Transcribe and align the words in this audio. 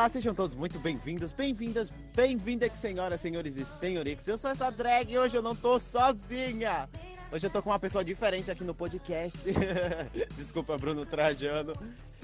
Olá, 0.00 0.08
sejam 0.08 0.34
todos 0.34 0.54
muito 0.54 0.78
bem-vindos, 0.78 1.30
bem-vindas, 1.30 1.92
bem-vindas, 2.16 2.72
senhoras, 2.72 3.20
senhores 3.20 3.58
e 3.58 3.66
senhoritas. 3.66 4.26
Eu 4.26 4.38
sou 4.38 4.50
essa 4.50 4.70
drag 4.70 5.12
e 5.12 5.18
hoje 5.18 5.36
eu 5.36 5.42
não 5.42 5.54
tô 5.54 5.78
sozinha. 5.78 6.88
Hoje 7.30 7.46
eu 7.46 7.50
tô 7.50 7.62
com 7.62 7.68
uma 7.68 7.78
pessoa 7.78 8.02
diferente 8.02 8.50
aqui 8.50 8.64
no 8.64 8.74
podcast. 8.74 9.52
Desculpa, 10.38 10.78
Bruno 10.78 11.04
Trajano. 11.04 11.74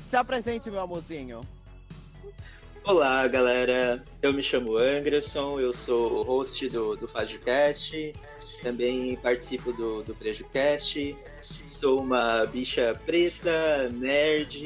Se 0.07 0.17
apresente, 0.17 0.71
meu 0.71 0.81
amorzinho. 0.81 1.43
Olá, 2.83 3.29
galera. 3.29 4.03
Eu 4.23 4.33
me 4.33 4.43
chamo 4.43 4.79
Anderson, 4.79 5.61
eu 5.61 5.75
sou 5.75 6.21
o 6.21 6.23
host 6.23 6.67
do, 6.71 6.97
do 6.97 7.07
podcast, 7.07 8.15
também 8.63 9.17
participo 9.17 9.71
do, 9.75 10.03
do 10.03 10.15
PrejuCast. 10.15 11.15
Sou 11.67 12.01
uma 12.01 12.47
bicha 12.47 12.99
preta, 13.05 13.91
nerd, 13.93 14.65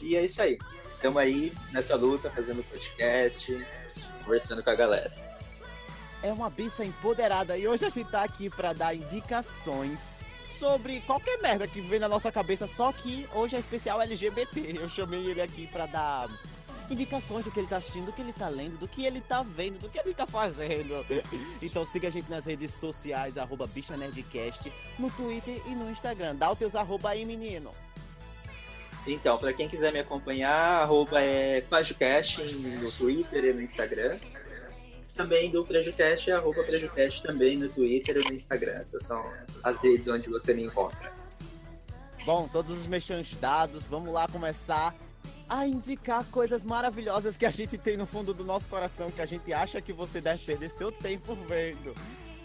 e 0.00 0.14
é 0.14 0.24
isso 0.24 0.40
aí. 0.40 0.56
Estamos 1.04 1.20
aí 1.20 1.52
nessa 1.70 1.96
luta, 1.96 2.30
fazendo 2.30 2.64
podcast, 2.64 3.66
conversando 4.24 4.64
com 4.64 4.70
a 4.70 4.74
galera. 4.74 5.12
É 6.22 6.32
uma 6.32 6.48
bicha 6.48 6.82
empoderada 6.82 7.58
e 7.58 7.68
hoje 7.68 7.84
a 7.84 7.90
gente 7.90 8.10
tá 8.10 8.22
aqui 8.22 8.48
para 8.48 8.72
dar 8.72 8.94
indicações 8.94 10.08
sobre 10.58 11.02
qualquer 11.02 11.42
merda 11.42 11.68
que 11.68 11.82
vem 11.82 11.98
na 11.98 12.08
nossa 12.08 12.32
cabeça, 12.32 12.66
só 12.66 12.90
que 12.90 13.28
hoje 13.34 13.54
é 13.54 13.58
especial 13.58 14.00
LGBT. 14.00 14.78
Eu 14.80 14.88
chamei 14.88 15.26
ele 15.26 15.42
aqui 15.42 15.66
para 15.66 15.84
dar 15.84 16.30
indicações 16.88 17.44
do 17.44 17.50
que 17.50 17.60
ele 17.60 17.68
tá 17.68 17.76
assistindo, 17.76 18.06
do 18.06 18.12
que 18.12 18.22
ele 18.22 18.32
tá 18.32 18.48
lendo, 18.48 18.78
do 18.78 18.88
que 18.88 19.04
ele 19.04 19.20
tá 19.20 19.42
vendo, 19.42 19.78
do 19.80 19.90
que 19.90 19.98
ele 19.98 20.14
tá 20.14 20.26
fazendo. 20.26 21.04
Então 21.60 21.84
siga 21.84 22.08
a 22.08 22.10
gente 22.10 22.30
nas 22.30 22.46
redes 22.46 22.72
sociais, 22.72 23.36
arroba 23.36 23.66
Bicha 23.66 23.94
Nerdcast, 23.94 24.72
no 24.98 25.10
Twitter 25.10 25.60
e 25.66 25.74
no 25.74 25.90
Instagram. 25.90 26.34
Dá 26.34 26.50
os 26.50 26.58
teus 26.58 26.74
arroba 26.74 27.10
aí, 27.10 27.26
menino. 27.26 27.72
Então, 29.06 29.36
para 29.36 29.52
quem 29.52 29.68
quiser 29.68 29.92
me 29.92 29.98
acompanhar, 29.98 30.82
arroba 30.82 31.20
é 31.20 31.60
PajoCast 31.62 32.42
no 32.42 32.90
Twitter 32.92 33.44
e 33.44 33.52
no 33.52 33.60
Instagram. 33.60 34.18
Também 35.14 35.50
do 35.50 35.64
PrejuCast, 35.64 36.32
arroba 36.32 36.64
PrejuCast 36.64 37.22
também 37.22 37.56
no 37.56 37.68
Twitter 37.68 38.16
e 38.16 38.24
no 38.28 38.34
Instagram. 38.34 38.72
Essas 38.72 39.02
são 39.02 39.22
as 39.62 39.82
redes 39.82 40.08
onde 40.08 40.28
você 40.28 40.54
me 40.54 40.64
encontra. 40.64 41.12
Bom, 42.24 42.48
todos 42.48 42.76
os 42.78 42.86
mexões 42.86 43.34
dados, 43.38 43.84
vamos 43.84 44.12
lá 44.12 44.26
começar 44.26 44.94
a 45.48 45.66
indicar 45.66 46.24
coisas 46.30 46.64
maravilhosas 46.64 47.36
que 47.36 47.44
a 47.44 47.50
gente 47.50 47.76
tem 47.76 47.98
no 47.98 48.06
fundo 48.06 48.32
do 48.32 48.44
nosso 48.44 48.68
coração, 48.68 49.10
que 49.10 49.20
a 49.20 49.26
gente 49.26 49.52
acha 49.52 49.80
que 49.80 49.92
você 49.92 50.20
deve 50.20 50.42
perder 50.44 50.70
seu 50.70 50.90
tempo 50.90 51.34
vendo. 51.46 51.94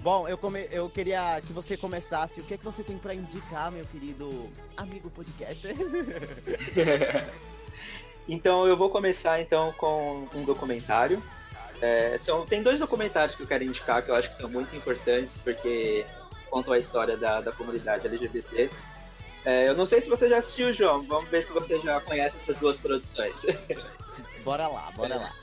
Bom, 0.02 0.28
eu, 0.28 0.38
come... 0.38 0.68
eu 0.72 0.90
queria 0.90 1.42
que 1.46 1.52
você 1.52 1.76
começasse. 1.76 2.40
O 2.40 2.44
que 2.44 2.54
é 2.54 2.58
que 2.58 2.64
você 2.64 2.84
tem 2.84 2.98
para 2.98 3.14
indicar, 3.14 3.72
meu 3.72 3.86
querido 3.86 4.50
amigo 4.78 5.10
podcaster? 5.10 5.76
então, 8.28 8.66
eu 8.66 8.78
vou 8.78 8.90
começar 8.90 9.42
então 9.42 9.74
com 9.74 10.28
um 10.34 10.44
documentário. 10.44 11.22
É, 11.82 12.18
são, 12.20 12.46
tem 12.46 12.64
dois 12.64 12.80
documentários 12.80 13.36
que 13.36 13.44
eu 13.44 13.48
quero 13.48 13.64
indicar 13.64 14.02
que 14.02 14.10
eu 14.10 14.16
acho 14.16 14.30
que 14.30 14.36
são 14.36 14.50
muito 14.50 14.76
importantes 14.76 15.40
porque 15.40 16.06
contam 16.50 16.74
a 16.74 16.80
história 16.80 17.18
da, 17.18 17.42
da 17.42 17.52
comunidade 17.52 18.08
LGBT. 18.08 18.70
É, 19.46 19.68
eu 19.68 19.76
não 19.76 19.86
sei 19.86 20.02
se 20.02 20.10
você 20.10 20.30
já 20.30 20.38
assistiu, 20.38 20.74
João. 20.74 21.04
Vamos 21.04 21.30
ver 21.30 21.44
se 21.44 21.52
você 21.52 21.78
já 21.80 22.00
conhece 22.02 22.38
essas 22.42 22.56
duas 22.56 22.78
produções. 22.78 23.46
bora 24.44 24.68
lá, 24.68 24.92
bora 24.96 25.16
lá. 25.16 25.34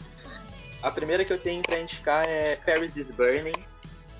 A 0.83 0.91
primeira 0.91 1.25
que 1.25 1.33
eu 1.33 1.39
tenho 1.39 1.62
para 1.62 1.79
indicar 1.79 2.27
é 2.27 2.57
Paris 2.57 2.97
is 2.97 3.11
Burning 3.11 3.53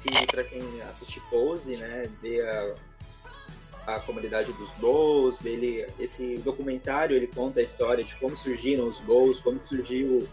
que 0.07 0.27
para 0.27 0.45
quem 0.45 0.63
assiste 0.83 1.21
Pose, 1.31 1.77
né, 1.77 2.05
vê 2.23 2.41
a, 2.43 3.95
a 3.95 4.01
comunidade 4.01 4.53
dos 4.53 4.71
Bows, 4.79 5.45
ele, 5.45 5.87
esse 5.99 6.37
documentário 6.39 7.17
ele 7.17 7.27
conta 7.27 7.61
a 7.61 7.63
história 7.63 8.03
de 8.03 8.15
como 8.17 8.37
surgiram 8.37 8.89
os 8.89 8.99
Bows, 9.01 9.39
como 9.41 9.63
surgiu 9.65 10.27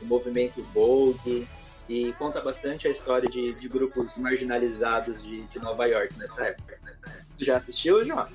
o 0.00 0.04
movimento 0.04 0.62
Vogue 0.74 1.46
e 1.88 2.12
conta 2.14 2.40
bastante 2.40 2.88
a 2.88 2.90
história 2.90 3.28
de, 3.28 3.52
de 3.54 3.68
grupos 3.68 4.16
marginalizados 4.16 5.22
de, 5.22 5.42
de 5.42 5.58
Nova 5.58 5.84
York 5.86 6.16
nessa 6.18 6.42
época. 6.46 6.78
Nessa 6.82 7.10
época. 7.10 7.26
Já 7.38 7.56
assistiu, 7.56 8.02
João? 8.04 8.26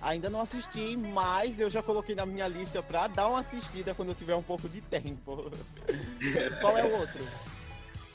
Ainda 0.00 0.28
não 0.28 0.40
assisti, 0.40 0.96
mas 0.96 1.58
eu 1.58 1.70
já 1.70 1.82
coloquei 1.82 2.14
na 2.14 2.26
minha 2.26 2.46
lista 2.46 2.82
pra 2.82 3.06
dar 3.06 3.26
uma 3.28 3.40
assistida 3.40 3.94
quando 3.94 4.10
eu 4.10 4.14
tiver 4.14 4.34
um 4.34 4.42
pouco 4.42 4.68
de 4.68 4.80
tempo. 4.82 5.50
Qual 6.60 6.76
é 6.76 6.84
o 6.84 6.92
outro? 6.92 7.20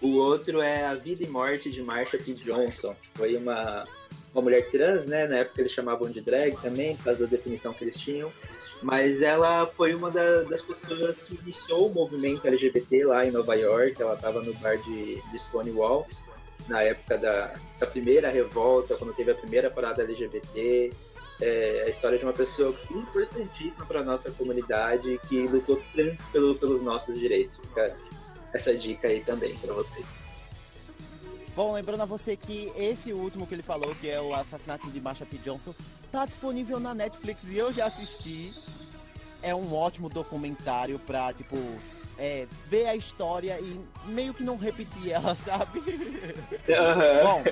O 0.01 0.15
outro 0.15 0.61
é 0.61 0.85
A 0.85 0.95
Vida 0.95 1.23
e 1.23 1.27
Morte 1.27 1.69
de 1.69 1.81
Marsha 1.81 2.17
P. 2.17 2.33
Johnson. 2.33 2.95
Foi 3.15 3.35
uma, 3.35 3.85
uma 4.33 4.41
mulher 4.41 4.69
trans, 4.71 5.05
né? 5.05 5.27
Na 5.27 5.37
época 5.37 5.61
eles 5.61 5.73
chamavam 5.73 6.09
de 6.09 6.21
drag 6.21 6.55
também, 6.61 6.95
por 6.95 7.05
causa 7.05 7.19
da 7.21 7.25
definição 7.25 7.73
que 7.73 7.83
eles 7.83 7.97
tinham. 7.97 8.31
Mas 8.81 9.21
ela 9.21 9.65
foi 9.65 9.93
uma 9.93 10.09
da, 10.09 10.43
das 10.43 10.61
pessoas 10.61 11.21
que 11.21 11.35
iniciou 11.35 11.89
o 11.89 11.93
movimento 11.93 12.47
LGBT 12.47 13.05
lá 13.05 13.25
em 13.25 13.31
Nova 13.31 13.55
York. 13.55 14.01
Ela 14.01 14.13
estava 14.13 14.41
no 14.41 14.53
bar 14.55 14.77
de, 14.77 15.21
de 15.21 15.39
Stonewall, 15.39 16.07
na 16.69 16.81
época 16.81 17.17
da, 17.17 17.53
da 17.77 17.85
primeira 17.85 18.29
revolta, 18.29 18.95
quando 18.95 19.13
teve 19.13 19.31
a 19.31 19.35
primeira 19.35 19.69
parada 19.69 20.03
LGBT. 20.03 20.91
É 21.41 21.83
a 21.87 21.89
história 21.89 22.17
de 22.17 22.23
uma 22.23 22.33
pessoa 22.33 22.75
importantíssima 22.91 23.85
para 23.85 24.03
nossa 24.03 24.29
comunidade 24.31 25.19
que 25.27 25.41
lutou 25.47 25.81
tanto 25.95 26.21
pelo, 26.31 26.55
pelos 26.55 26.81
nossos 26.81 27.17
direitos. 27.17 27.57
Fica 27.57 27.97
essa 28.53 28.75
dica 28.75 29.07
aí 29.07 29.21
também 29.21 29.55
para 29.57 29.73
vocês. 29.73 30.05
Bom, 31.55 31.73
lembrando 31.73 32.01
a 32.01 32.05
você 32.05 32.37
que 32.37 32.71
esse 32.75 33.11
último 33.11 33.45
que 33.45 33.53
ele 33.53 33.63
falou, 33.63 33.93
que 33.95 34.09
é 34.09 34.21
o 34.21 34.33
assassinato 34.33 34.89
de 34.89 35.01
Marsha 35.01 35.25
P. 35.25 35.37
Johnson, 35.37 35.73
tá 36.11 36.25
disponível 36.25 36.79
na 36.79 36.93
Netflix 36.93 37.51
e 37.51 37.57
eu 37.57 37.71
já 37.71 37.85
assisti. 37.85 38.53
É 39.41 39.55
um 39.55 39.73
ótimo 39.73 40.09
documentário 40.09 40.99
pra, 40.99 41.31
tipo, 41.31 41.57
é, 42.17 42.45
ver 42.67 42.87
a 42.87 42.95
história 42.95 43.57
e 43.59 43.79
meio 44.05 44.33
que 44.33 44.43
não 44.43 44.57
repetir 44.57 45.11
ela, 45.11 45.33
sabe? 45.35 45.79
Uhum. 45.79 47.23
Bom, 47.23 47.43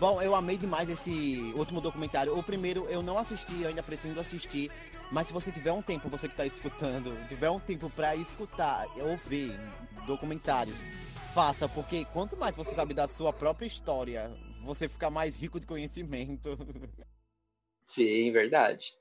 Bom, 0.00 0.22
eu 0.22 0.34
amei 0.34 0.56
demais 0.56 0.88
esse 0.88 1.52
último 1.54 1.78
documentário. 1.78 2.34
O 2.34 2.42
primeiro 2.42 2.86
eu 2.88 3.02
não 3.02 3.18
assisti, 3.18 3.60
eu 3.60 3.68
ainda 3.68 3.82
pretendo 3.82 4.18
assistir. 4.18 4.70
Mas 5.10 5.26
se 5.26 5.32
você 5.32 5.50
tiver 5.50 5.72
um 5.72 5.82
tempo, 5.82 6.08
você 6.08 6.28
que 6.28 6.34
está 6.34 6.46
escutando, 6.46 7.12
tiver 7.28 7.50
um 7.50 7.58
tempo 7.58 7.90
para 7.90 8.14
escutar, 8.14 8.86
ouvir 8.98 9.58
documentários, 10.06 10.78
faça, 11.34 11.68
porque 11.68 12.04
quanto 12.06 12.36
mais 12.36 12.54
você 12.54 12.74
sabe 12.74 12.94
da 12.94 13.08
sua 13.08 13.32
própria 13.32 13.66
história, 13.66 14.30
você 14.62 14.88
fica 14.88 15.10
mais 15.10 15.36
rico 15.36 15.58
de 15.58 15.66
conhecimento. 15.66 16.56
Sim, 17.82 18.30
verdade. 18.30 18.94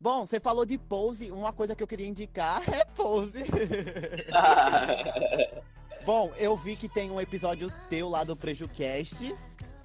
Bom, 0.00 0.26
você 0.26 0.40
falou 0.40 0.66
de 0.66 0.76
Pose, 0.76 1.30
uma 1.30 1.52
coisa 1.52 1.76
que 1.76 1.82
eu 1.82 1.86
queria 1.86 2.08
indicar 2.08 2.60
é 2.74 2.84
Pose. 2.84 3.44
Bom, 6.04 6.32
eu 6.36 6.56
vi 6.56 6.74
que 6.74 6.88
tem 6.88 7.12
um 7.12 7.20
episódio 7.20 7.72
teu 7.88 8.08
lá 8.08 8.24
do 8.24 8.36
PrejuCast 8.36 9.32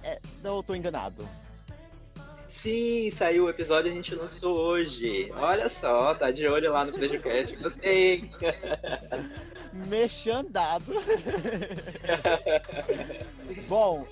é, 0.02 0.18
eu 0.44 0.62
tô 0.62 0.74
enganado. 0.74 1.26
Sim, 2.62 3.10
saiu 3.12 3.44
o 3.44 3.50
episódio 3.50 3.88
e 3.88 3.92
a 3.92 3.94
gente 3.94 4.14
lançou 4.14 4.58
hoje. 4.58 5.30
Olha 5.36 5.68
só, 5.68 6.14
tá 6.14 6.30
de 6.30 6.46
olho 6.46 6.72
lá 6.72 6.84
no 6.84 6.92
PrejuCast. 6.92 7.56
Gostei. 7.56 8.30
Mexandado. 9.86 10.92
Bom, 13.68 14.06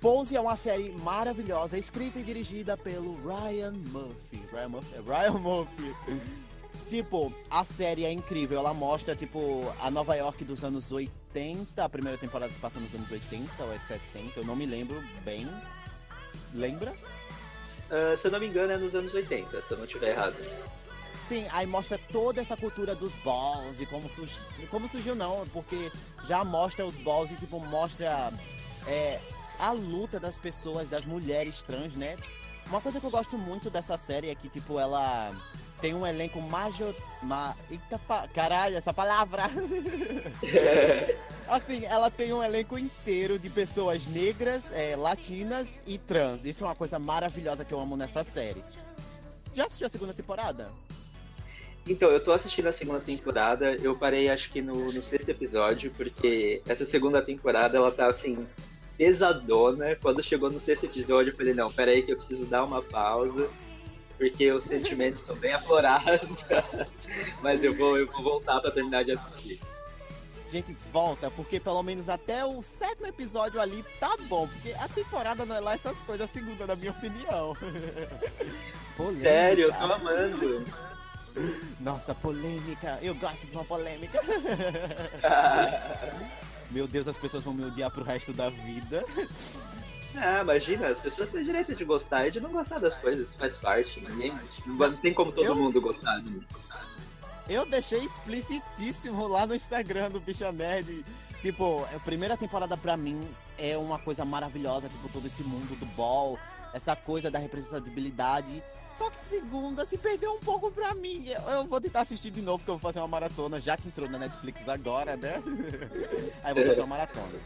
Pose 0.00 0.36
é 0.36 0.40
uma 0.40 0.56
série 0.56 0.94
maravilhosa, 1.00 1.78
escrita 1.78 2.18
e 2.18 2.22
dirigida 2.22 2.76
pelo 2.76 3.14
Ryan 3.26 3.72
Murphy. 3.72 4.42
Ryan 4.52 4.68
Murphy? 4.68 4.94
É 4.94 5.00
Ryan 5.00 5.38
Murphy. 5.38 5.94
tipo, 6.90 7.32
a 7.50 7.64
série 7.64 8.04
é 8.04 8.12
incrível. 8.12 8.58
Ela 8.58 8.74
mostra, 8.74 9.16
tipo, 9.16 9.72
a 9.80 9.90
Nova 9.90 10.14
York 10.14 10.44
dos 10.44 10.62
anos 10.62 10.92
80 10.92 11.26
80, 11.36 11.84
a 11.84 11.88
primeira 11.88 12.16
temporada 12.16 12.50
se 12.50 12.58
passa 12.58 12.80
nos 12.80 12.94
anos 12.94 13.10
80 13.10 13.62
ou 13.62 13.72
é 13.72 13.78
70, 13.78 14.40
eu 14.40 14.44
não 14.44 14.56
me 14.56 14.64
lembro 14.64 15.02
bem. 15.22 15.46
Lembra? 16.54 16.94
Uh, 17.90 18.16
se 18.16 18.26
eu 18.26 18.30
não 18.30 18.40
me 18.40 18.46
engano 18.46 18.72
é 18.72 18.76
nos 18.76 18.94
anos 18.94 19.14
80, 19.14 19.62
se 19.62 19.72
eu 19.72 19.78
não 19.78 19.84
estiver 19.84 20.10
errado. 20.10 20.34
Sim, 21.26 21.46
aí 21.52 21.66
mostra 21.66 21.98
toda 22.12 22.40
essa 22.40 22.56
cultura 22.56 22.94
dos 22.94 23.14
balls 23.16 23.80
e 23.80 23.86
como, 23.86 24.08
como 24.70 24.88
surgiu 24.88 25.14
não, 25.14 25.44
porque 25.52 25.90
já 26.24 26.44
mostra 26.44 26.86
os 26.86 26.96
balls 26.96 27.32
e 27.32 27.36
tipo 27.36 27.58
mostra 27.58 28.32
é, 28.86 29.20
a 29.58 29.72
luta 29.72 30.20
das 30.20 30.38
pessoas, 30.38 30.88
das 30.88 31.04
mulheres 31.04 31.62
trans, 31.62 31.94
né? 31.94 32.16
Uma 32.66 32.80
coisa 32.80 33.00
que 33.00 33.06
eu 33.06 33.10
gosto 33.10 33.36
muito 33.36 33.70
dessa 33.70 33.98
série 33.98 34.30
é 34.30 34.34
que 34.34 34.48
tipo 34.48 34.78
ela 34.78 35.32
tem 35.80 35.94
um 35.94 36.06
elenco 36.06 36.40
major. 36.40 36.94
Ma... 37.22 37.54
Eita, 37.70 37.98
pa... 37.98 38.26
caralho, 38.28 38.76
essa 38.76 38.92
palavra! 38.92 39.44
assim, 41.48 41.84
ela 41.84 42.10
tem 42.10 42.32
um 42.32 42.42
elenco 42.42 42.78
inteiro 42.78 43.38
de 43.38 43.50
pessoas 43.50 44.06
negras, 44.06 44.72
é, 44.72 44.96
latinas 44.96 45.68
e 45.86 45.98
trans. 45.98 46.44
Isso 46.44 46.64
é 46.64 46.66
uma 46.66 46.74
coisa 46.74 46.98
maravilhosa 46.98 47.64
que 47.64 47.72
eu 47.72 47.80
amo 47.80 47.96
nessa 47.96 48.24
série. 48.24 48.64
Já 49.52 49.66
assistiu 49.66 49.86
a 49.86 49.90
segunda 49.90 50.12
temporada? 50.12 50.68
Então, 51.88 52.10
eu 52.10 52.22
tô 52.22 52.32
assistindo 52.32 52.66
a 52.66 52.72
segunda 52.72 53.00
temporada, 53.00 53.76
eu 53.76 53.96
parei 53.96 54.28
acho 54.28 54.50
que 54.50 54.60
no, 54.60 54.92
no 54.92 55.02
sexto 55.02 55.28
episódio, 55.28 55.92
porque 55.96 56.60
essa 56.66 56.84
segunda 56.84 57.22
temporada 57.22 57.76
ela 57.76 57.92
tá 57.92 58.08
assim, 58.08 58.44
pesadona. 58.98 59.94
Quando 59.94 60.22
chegou 60.22 60.50
no 60.50 60.58
sexto 60.58 60.84
episódio, 60.84 61.30
eu 61.30 61.36
falei, 61.36 61.54
não, 61.54 61.72
peraí 61.72 62.02
que 62.02 62.12
eu 62.12 62.16
preciso 62.16 62.46
dar 62.46 62.64
uma 62.64 62.82
pausa 62.82 63.48
porque 64.16 64.50
os 64.52 64.64
sentimentos 64.64 65.20
estão 65.20 65.36
bem 65.36 65.52
aflorados. 65.52 66.46
Mas 67.42 67.62
eu 67.62 67.74
vou, 67.74 67.98
eu 67.98 68.06
vou 68.06 68.22
voltar 68.22 68.60
para 68.60 68.70
terminar 68.70 69.04
de 69.04 69.12
assistir. 69.12 69.60
Gente, 70.50 70.72
volta, 70.92 71.30
porque 71.30 71.58
pelo 71.58 71.82
menos 71.82 72.08
até 72.08 72.44
o 72.44 72.62
sétimo 72.62 73.06
episódio 73.06 73.60
ali 73.60 73.84
tá 73.98 74.16
bom, 74.28 74.46
porque 74.46 74.72
a 74.78 74.88
temporada 74.88 75.44
não 75.44 75.56
é 75.56 75.60
lá 75.60 75.74
essas 75.74 75.98
coisas, 76.02 76.30
segunda, 76.30 76.66
na 76.66 76.76
minha 76.76 76.92
opinião. 76.92 77.56
polêmica. 78.96 79.24
Sério, 79.24 79.64
eu 79.64 79.72
tô 79.72 79.92
amando. 79.92 80.64
Nossa, 81.80 82.14
polêmica. 82.14 82.98
Eu 83.02 83.14
gosto 83.14 83.46
de 83.46 83.54
uma 83.54 83.64
polêmica. 83.64 84.20
Meu 86.70 86.88
Deus, 86.88 87.06
as 87.06 87.18
pessoas 87.18 87.44
vão 87.44 87.52
me 87.52 87.64
odiar 87.64 87.90
pro 87.90 88.02
resto 88.02 88.32
da 88.32 88.48
vida. 88.48 89.04
Ah, 90.16 90.40
imagina, 90.42 90.88
as 90.88 90.98
pessoas 90.98 91.30
têm 91.30 91.44
direito 91.44 91.74
de 91.74 91.84
gostar 91.84 92.26
e 92.26 92.30
de 92.30 92.40
não 92.40 92.50
gostar 92.50 92.78
das 92.78 92.96
coisas, 92.96 93.34
faz 93.34 93.56
parte. 93.58 94.00
Ninguém, 94.00 94.32
não 94.66 94.96
tem 94.96 95.12
como 95.12 95.32
todo 95.32 95.46
eu... 95.46 95.54
mundo 95.54 95.80
gostar. 95.80 96.20
Né? 96.22 96.40
Eu 97.48 97.64
deixei 97.64 98.04
explicitíssimo 98.04 99.28
lá 99.28 99.46
no 99.46 99.54
Instagram 99.54 100.10
do 100.10 100.20
Bicha 100.20 100.50
Nerd. 100.50 101.04
Tipo, 101.42 101.86
a 101.94 102.00
primeira 102.00 102.36
temporada 102.36 102.76
pra 102.76 102.96
mim 102.96 103.20
é 103.58 103.76
uma 103.76 103.98
coisa 103.98 104.24
maravilhosa, 104.24 104.88
tipo, 104.88 105.08
todo 105.08 105.26
esse 105.26 105.44
mundo 105.44 105.78
do 105.78 105.86
ball, 105.86 106.38
essa 106.72 106.96
coisa 106.96 107.30
da 107.30 107.38
representatividade. 107.38 108.62
Só 108.92 109.10
que 109.10 109.24
segunda 109.24 109.84
se 109.84 109.98
perdeu 109.98 110.32
um 110.32 110.40
pouco 110.40 110.70
pra 110.70 110.94
mim. 110.94 111.28
Eu, 111.28 111.40
eu, 111.52 111.66
vou 111.66 111.80
tentar 111.80 112.00
assistir 112.00 112.30
de 112.30 112.40
novo, 112.40 112.58
porque 112.58 112.70
eu 112.70 112.78
vou 112.78 112.80
fazer 112.80 112.98
uma 112.98 113.08
maratona, 113.08 113.60
já 113.60 113.76
que 113.76 113.86
entrou 113.86 114.08
na 114.08 114.18
Netflix 114.18 114.66
agora, 114.68 115.16
né? 115.16 115.42
Aí 116.42 116.52
eu 116.52 116.56
vou 116.56 116.66
fazer 116.66 116.80
uma 116.80 116.86
maratona. 116.86 117.38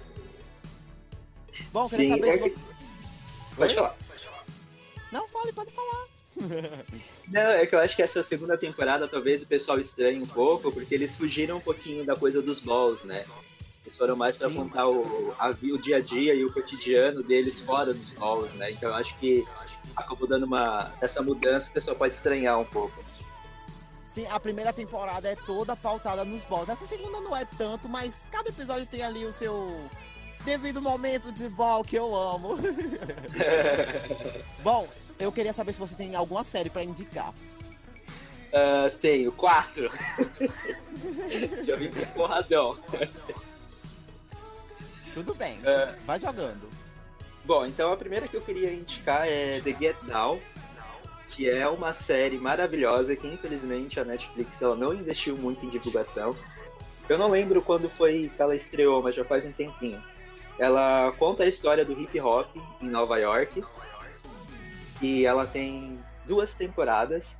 Bom, 1.73 1.89
queria 1.89 2.07
Sim, 2.07 2.15
saber 2.15 2.29
é 2.29 2.33
se 2.33 2.39
você... 2.39 2.55
Pode 3.57 3.75
falar. 3.75 3.97
Não, 5.13 5.29
fale, 5.29 5.53
pode 5.53 5.73
falar. 5.73 6.07
Não, 7.29 7.51
é 7.51 7.67
que 7.67 7.75
eu 7.75 7.81
acho 7.81 7.97
que 7.97 8.03
essa 8.03 8.23
segunda 8.23 8.57
temporada 8.57 9.07
talvez 9.09 9.43
o 9.43 9.47
pessoal 9.47 9.79
estranhe 9.79 10.23
um 10.23 10.27
pouco, 10.27 10.73
porque 10.73 10.95
eles 10.95 11.15
fugiram 11.15 11.59
um 11.59 11.61
pouquinho 11.61 12.05
da 12.05 12.17
coisa 12.17 12.41
dos 12.41 12.61
balls, 12.61 13.05
né? 13.05 13.25
Eles 13.85 13.97
foram 13.97 14.17
mais 14.17 14.37
para 14.37 14.51
contar 14.51 14.87
o, 14.89 15.35
a, 15.39 15.51
o 15.51 15.79
dia 15.79 15.97
a 15.97 16.01
dia 16.01 16.35
e 16.35 16.45
o 16.45 16.53
cotidiano 16.53 17.23
deles 17.23 17.61
fora 17.61 17.93
dos 17.93 18.11
balls, 18.13 18.53
né? 18.55 18.71
Então 18.71 18.91
eu 18.91 18.95
acho 18.95 19.17
que 19.19 19.45
acabou 19.97 20.29
dando 20.29 20.45
uma. 20.45 20.93
essa 21.01 21.23
mudança, 21.23 21.69
o 21.69 21.73
pessoal 21.73 21.97
pode 21.97 22.15
estranhar 22.15 22.59
um 22.59 22.65
pouco. 22.65 23.05
Sim, 24.07 24.27
a 24.27 24.41
primeira 24.41 24.73
temporada 24.73 25.29
é 25.29 25.37
toda 25.37 25.77
pautada 25.77 26.25
nos 26.25 26.45
balls. 26.45 26.69
Essa 26.69 26.87
segunda 26.87 27.21
não 27.21 27.37
é 27.37 27.45
tanto, 27.45 27.89
mas 27.89 28.27
cada 28.31 28.49
episódio 28.49 28.87
tem 28.87 29.03
ali 29.03 29.25
o 29.25 29.33
seu 29.33 29.89
devido 30.45 30.81
momento 30.81 31.31
de 31.33 31.49
ball 31.49 31.85
que 31.85 31.97
eu 31.97 32.15
amo. 32.15 32.59
Bom, 34.63 34.89
eu 35.19 35.31
queria 35.31 35.53
saber 35.53 35.73
se 35.73 35.81
você 35.81 35.95
tem 35.95 36.15
alguma 36.15 36.45
série 36.45 36.71
para 36.71 36.83
indicar. 36.83 37.31
Uh, 37.31 38.91
tenho 39.01 39.31
quatro. 39.33 39.91
Já 41.65 41.77
vim 41.77 41.91
com 41.91 42.05
porradão. 42.07 42.77
Tudo 45.15 45.35
bem, 45.35 45.59
uh, 45.59 45.95
vai 46.05 46.19
jogando. 46.19 46.69
Bom, 47.45 47.65
então 47.65 47.93
a 47.93 47.97
primeira 47.97 48.29
que 48.29 48.37
eu 48.37 48.41
queria 48.41 48.73
indicar 48.73 49.27
é 49.27 49.61
The 49.61 49.75
Get 49.79 49.97
Down, 50.03 50.41
que 51.29 51.49
é 51.49 51.67
uma 51.69 51.93
série 51.95 52.39
maravilhosa 52.39 53.17
que 53.17 53.27
infelizmente 53.27 53.99
a 53.99 54.05
Netflix 54.05 54.61
ela 54.61 54.77
não 54.77 54.93
investiu 54.93 55.37
muito 55.37 55.65
em 55.65 55.71
divulgação. 55.71 56.35
Eu 57.09 57.19
não 57.19 57.29
lembro 57.29 57.61
quando 57.63 57.89
foi 57.89 58.31
que 58.35 58.41
ela 58.41 58.55
estreou, 58.55 59.03
mas 59.03 59.15
já 59.15 59.25
faz 59.25 59.45
um 59.45 59.53
tempinho. 59.53 60.01
Ela 60.61 61.11
conta 61.13 61.43
a 61.43 61.47
história 61.47 61.87
do 61.87 61.99
hip 61.99 62.21
hop 62.21 62.47
em 62.83 62.89
Nova 62.91 63.17
York 63.17 63.65
e 65.01 65.25
ela 65.25 65.47
tem 65.47 65.99
duas 66.27 66.55
temporadas. 66.55 67.35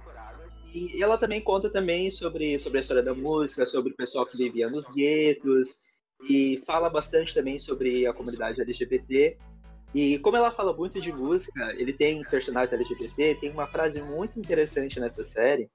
E 0.75 1.03
ela 1.03 1.19
também 1.19 1.39
conta 1.43 1.69
também 1.69 2.11
sobre, 2.11 2.59
sobre 2.59 2.79
a 2.79 2.81
história 2.81 3.03
da 3.03 3.13
música, 3.13 3.67
sobre 3.67 3.93
o 3.93 3.97
pessoal 3.97 4.25
que 4.25 4.39
vivia 4.39 4.71
nos 4.71 4.89
guetos, 4.89 5.83
e 6.31 6.59
fala 6.65 6.89
bastante 6.89 7.35
também 7.35 7.59
sobre 7.59 8.07
a 8.07 8.15
comunidade 8.15 8.59
LGBT. 8.59 9.37
E 9.95 10.19
como 10.21 10.39
ela 10.39 10.51
fala 10.51 10.73
muito 10.73 10.99
de 10.99 11.13
música, 11.13 11.75
ele 11.77 11.93
tem 11.93 12.23
personagens 12.23 12.73
LGBT, 12.73 13.35
tem 13.39 13.51
uma 13.51 13.67
frase 13.67 14.01
muito 14.01 14.39
interessante 14.39 14.99
nessa 14.99 15.25
série, 15.25 15.69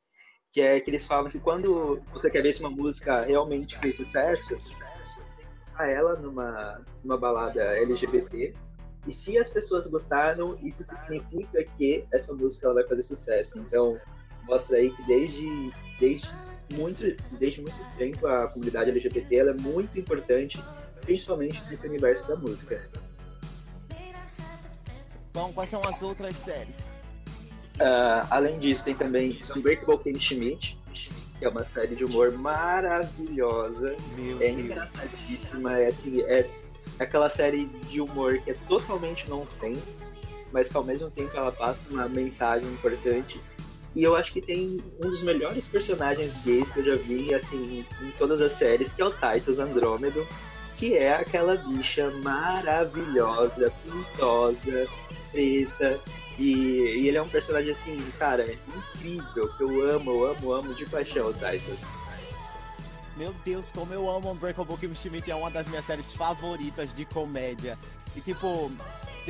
que 0.51 0.61
é 0.61 0.79
que 0.79 0.89
eles 0.89 1.05
falam 1.05 1.29
que 1.29 1.37
quando 1.37 2.01
você 2.11 2.27
quer 2.31 2.41
ver 2.41 2.53
se 2.53 2.61
uma 2.61 2.71
música 2.71 3.23
realmente 3.23 3.77
fez 3.77 3.97
sucesso, 3.97 4.57
a 5.77 5.87
ela 5.87 6.15
numa, 6.15 6.81
numa 7.03 7.17
balada 7.17 7.61
LGBT, 7.61 8.53
e 9.07 9.11
se 9.11 9.37
as 9.37 9.49
pessoas 9.49 9.85
gostaram, 9.85 10.57
isso 10.63 10.83
significa 10.83 11.63
que 11.77 12.05
essa 12.11 12.33
música 12.33 12.65
ela 12.65 12.75
vai 12.75 12.87
fazer 12.87 13.03
sucesso. 13.03 13.59
Então, 13.59 13.99
mostra 14.43 14.77
aí 14.77 14.89
que 14.89 15.03
desde, 15.03 15.71
desde, 15.99 16.29
muito, 16.73 17.15
desde 17.37 17.61
muito 17.61 17.97
tempo 17.97 18.25
a 18.25 18.47
comunidade 18.47 18.89
LGBT 18.89 19.35
ela 19.35 19.51
é 19.51 19.53
muito 19.53 19.99
importante, 19.99 20.59
principalmente 21.01 21.61
no 21.71 21.89
universo 21.89 22.27
da 22.27 22.35
música. 22.35 22.81
Bom, 25.33 25.51
quais 25.53 25.69
são 25.69 25.81
as 25.87 26.01
outras 26.01 26.35
séries? 26.35 26.79
Uh, 27.75 28.25
além 28.31 28.57
disso, 28.57 28.85
tem 28.85 28.95
também 28.95 29.37
Unbreakable 29.55 29.99
Kimmy 29.99 30.19
Schmidt, 30.19 30.77
que 31.37 31.45
é 31.45 31.49
uma 31.49 31.65
série 31.73 31.95
de 31.95 32.05
humor 32.05 32.31
maravilhosa. 32.33 33.95
Meu 34.15 34.35
é 34.41 34.51
Deus. 34.51 34.59
engraçadíssima, 34.59 35.77
é 35.77 35.87
assim, 35.87 36.21
é 36.21 36.49
aquela 36.99 37.29
série 37.29 37.65
de 37.65 37.99
humor 38.01 38.37
que 38.39 38.51
é 38.51 38.55
totalmente 38.67 39.29
nonsense, 39.29 39.97
mas 40.53 40.69
que 40.69 40.77
ao 40.77 40.83
mesmo 40.83 41.09
tempo 41.11 41.35
ela 41.35 41.51
passa 41.51 41.89
uma 41.89 42.07
mensagem 42.07 42.69
importante. 42.69 43.41
E 43.95 44.03
eu 44.03 44.15
acho 44.15 44.33
que 44.33 44.41
tem 44.41 44.83
um 45.03 45.09
dos 45.09 45.21
melhores 45.21 45.67
personagens 45.67 46.37
gays 46.43 46.69
que 46.69 46.79
eu 46.79 46.85
já 46.85 46.95
vi, 46.95 47.33
assim, 47.33 47.85
em 48.01 48.11
todas 48.17 48.41
as 48.41 48.53
séries, 48.53 48.93
que 48.93 49.01
é 49.01 49.05
o 49.05 49.11
Titus 49.11 49.57
Andrômedo, 49.57 50.25
que 50.77 50.97
é 50.97 51.13
aquela 51.13 51.55
bicha 51.55 52.11
maravilhosa, 52.23 53.71
pintosa, 53.83 54.87
preta, 55.31 55.99
e, 56.37 56.43
e, 56.43 57.07
ele 57.07 57.17
é 57.17 57.21
um 57.21 57.29
personagem 57.29 57.71
assim, 57.71 57.97
cara, 58.17 58.45
incrível, 58.95 59.47
que 59.55 59.63
eu 59.63 59.89
amo, 59.91 60.11
eu 60.11 60.31
amo, 60.31 60.51
amo 60.51 60.73
de 60.73 60.85
paixão 60.85 61.31
Titus. 61.33 61.79
Meu 63.15 63.33
Deus, 63.45 63.71
como 63.71 63.93
eu 63.93 64.09
amo 64.09 64.31
Unbreakable 64.31 64.77
Kimmy 64.77 64.95
Schmidt, 64.95 65.31
é 65.31 65.35
uma 65.35 65.49
das 65.49 65.67
minhas 65.67 65.85
séries 65.85 66.13
favoritas 66.13 66.93
de 66.93 67.05
comédia. 67.05 67.77
E 68.13 68.19
tipo, 68.19 68.69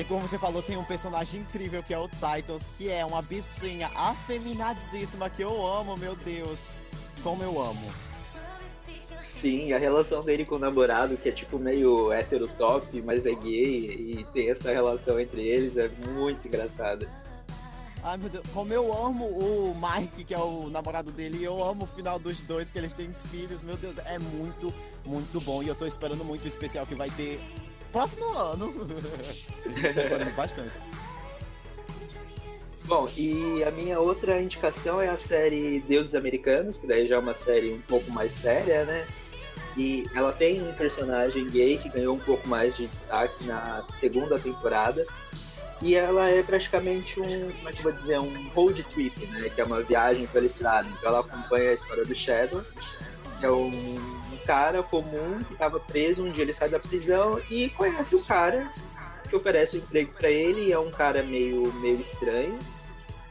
como 0.08 0.28
você 0.28 0.40
falou, 0.40 0.64
tem 0.64 0.76
um 0.76 0.84
personagem 0.84 1.42
incrível 1.42 1.84
que 1.84 1.94
é 1.94 1.98
o 1.98 2.10
Titus, 2.10 2.74
que 2.76 2.90
é 2.90 3.06
uma 3.06 3.22
bichinha 3.22 3.92
afeminadíssima 3.96 5.30
que 5.30 5.44
eu 5.44 5.68
amo, 5.68 5.96
meu 5.98 6.16
Deus. 6.16 6.60
Como 7.22 7.44
eu 7.44 7.62
amo. 7.62 8.05
Sim, 9.42 9.74
a 9.74 9.78
relação 9.78 10.24
dele 10.24 10.46
com 10.46 10.56
o 10.56 10.60
namorado, 10.60 11.18
que 11.18 11.30
é 11.30 11.32
tipo 11.32 11.60
meio 11.60 12.12
hétero 12.12 12.48
top, 12.58 13.02
mas 13.04 13.26
é 13.26 13.34
gay, 13.34 14.20
e 14.20 14.26
tem 14.34 14.50
essa 14.50 14.72
relação 14.72 15.20
entre 15.20 15.46
eles, 15.46 15.78
é 15.78 15.90
muito 16.10 16.48
engraçada. 16.48 17.08
Ai 18.02 18.18
meu 18.18 18.30
Deus, 18.30 18.46
como 18.54 18.72
eu 18.72 18.94
amo 18.94 19.26
o 19.26 19.76
Mike, 19.76 20.24
que 20.26 20.34
é 20.36 20.40
o 20.40 20.70
namorado 20.70 21.12
dele, 21.12 21.40
e 21.40 21.44
eu 21.44 21.64
amo 21.64 21.86
o 21.86 21.88
final 21.88 22.20
dos 22.20 22.40
dois, 22.42 22.70
que 22.70 22.78
eles 22.78 22.94
têm 22.94 23.12
filhos. 23.32 23.64
Meu 23.64 23.76
Deus, 23.76 23.98
é 23.98 24.20
muito, 24.20 24.72
muito 25.06 25.42
bom. 25.42 25.64
E 25.64 25.68
eu 25.68 25.74
tô 25.76 25.88
esperando 25.88 26.24
muito 26.24 26.46
o 26.46 26.48
especial 26.48 26.86
que 26.86 26.94
vai 26.94 27.10
ter 27.10 27.40
próximo 27.92 28.26
ano. 28.38 28.72
tô 29.64 30.02
esperando 30.02 30.36
bastante. 30.36 30.76
Bom, 32.86 33.10
e 33.18 33.64
a 33.64 33.72
minha 33.72 34.00
outra 34.00 34.40
indicação 34.40 35.02
é 35.02 35.10
a 35.10 35.18
série 35.18 35.80
Deuses 35.80 36.14
Americanos, 36.14 36.78
que 36.78 36.86
daí 36.86 37.08
já 37.08 37.16
é 37.16 37.20
uma 37.20 37.34
série 37.34 37.74
um 37.74 37.82
pouco 37.82 38.12
mais 38.12 38.32
séria, 38.34 38.86
né? 38.86 39.08
E 39.78 40.06
ela 40.16 40.32
tem 40.32 40.62
um 40.62 40.74
personagem 40.74 41.48
gay 41.48 41.78
que 41.78 41.90
ganhou 41.90 42.16
um 42.16 42.20
pouco 42.20 42.48
mais 42.48 42.76
de 42.78 42.88
destaque 42.88 43.46
na 43.46 43.84
segunda 44.00 44.40
temporada, 44.40 45.06
e 45.82 45.96
ela 45.96 46.30
é 46.30 46.42
praticamente 46.42 47.20
um, 47.20 47.52
como 47.52 47.70
é 47.70 47.72
que 47.72 47.80
eu 47.80 47.84
vou 47.84 47.92
dizer, 47.92 48.20
um 48.20 48.50
road 48.50 48.82
trip, 48.84 49.26
né? 49.28 49.50
Que 49.54 49.60
é 49.60 49.64
uma 49.64 49.82
viagem 49.82 50.26
pela 50.28 50.46
estrada. 50.46 50.88
Então 50.88 51.10
ela 51.10 51.20
acompanha 51.20 51.72
a 51.72 51.74
história 51.74 52.06
do 52.06 52.16
Shadow, 52.16 52.64
que 53.40 53.46
é 53.46 53.52
um, 53.52 54.16
cara 54.46 54.84
comum 54.84 55.40
que 55.46 55.54
estava 55.54 55.80
preso, 55.80 56.24
um 56.24 56.32
dia 56.32 56.44
ele 56.44 56.54
sai 56.54 56.70
da 56.70 56.80
prisão 56.80 57.42
e 57.50 57.70
conhece 57.70 58.16
o 58.16 58.24
cara 58.24 58.70
que 59.28 59.36
oferece 59.36 59.76
um 59.76 59.80
emprego 59.80 60.14
para 60.14 60.30
ele, 60.30 60.72
é 60.72 60.78
um 60.78 60.92
cara 60.92 61.24
meio, 61.24 61.74
meio 61.82 62.00
estranho. 62.00 62.58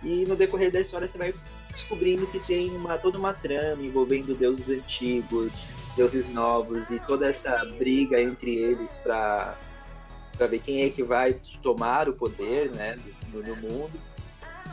E 0.03 0.25
no 0.27 0.37
decorrer 0.37 0.71
da 0.71 0.81
história 0.81 1.07
você 1.07 1.17
vai 1.17 1.33
descobrindo 1.71 2.27
que 2.27 2.41
tem 2.41 2.71
uma, 2.71 2.99
toda 2.99 3.19
uma 3.19 3.33
trama 3.33 3.83
envolvendo 3.83 4.35
deuses 4.35 4.69
antigos, 4.69 5.53
deuses 5.97 6.29
novos 6.29 6.91
e 6.91 6.99
toda 7.01 7.29
essa 7.29 7.65
briga 7.79 8.21
entre 8.21 8.55
eles 8.55 8.91
para 9.03 9.57
para 10.37 10.47
ver 10.49 10.59
quem 10.59 10.83
é 10.83 10.91
que 10.91 11.03
vai 11.03 11.41
tomar 11.63 12.09
o 12.09 12.13
poder 12.13 12.75
né, 12.75 12.99
no, 13.33 13.41
no, 13.41 13.57
mundo. 13.57 13.93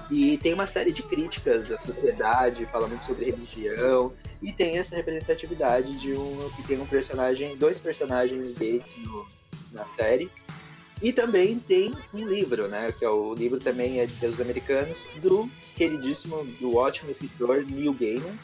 E 0.09 0.37
tem 0.37 0.53
uma 0.53 0.67
série 0.67 0.91
de 0.91 1.03
críticas 1.03 1.71
à 1.71 1.79
sociedade, 1.81 2.65
fala 2.65 2.87
muito 2.87 3.05
sobre 3.05 3.25
religião, 3.25 4.11
e 4.41 4.51
tem 4.51 4.77
essa 4.77 4.95
representatividade 4.95 5.99
de 5.99 6.13
um 6.13 6.49
que 6.55 6.63
tem 6.63 6.81
um 6.81 6.85
personagem, 6.85 7.55
dois 7.55 7.79
personagens 7.79 8.53
no, 9.05 9.27
na 9.71 9.85
série. 9.85 10.29
E 11.01 11.11
também 11.11 11.57
tem 11.57 11.91
um 12.13 12.27
livro, 12.27 12.67
né? 12.67 12.91
Que 12.91 13.05
é 13.05 13.09
o 13.09 13.33
livro 13.33 13.59
também 13.59 13.99
é 13.99 14.05
de 14.05 14.13
Deus 14.15 14.39
Americanos, 14.39 15.07
do 15.21 15.49
queridíssimo, 15.75 16.43
do 16.59 16.75
ótimo 16.75 17.09
escritor 17.09 17.65
Neil 17.69 17.93
Gaiman. 17.93 18.37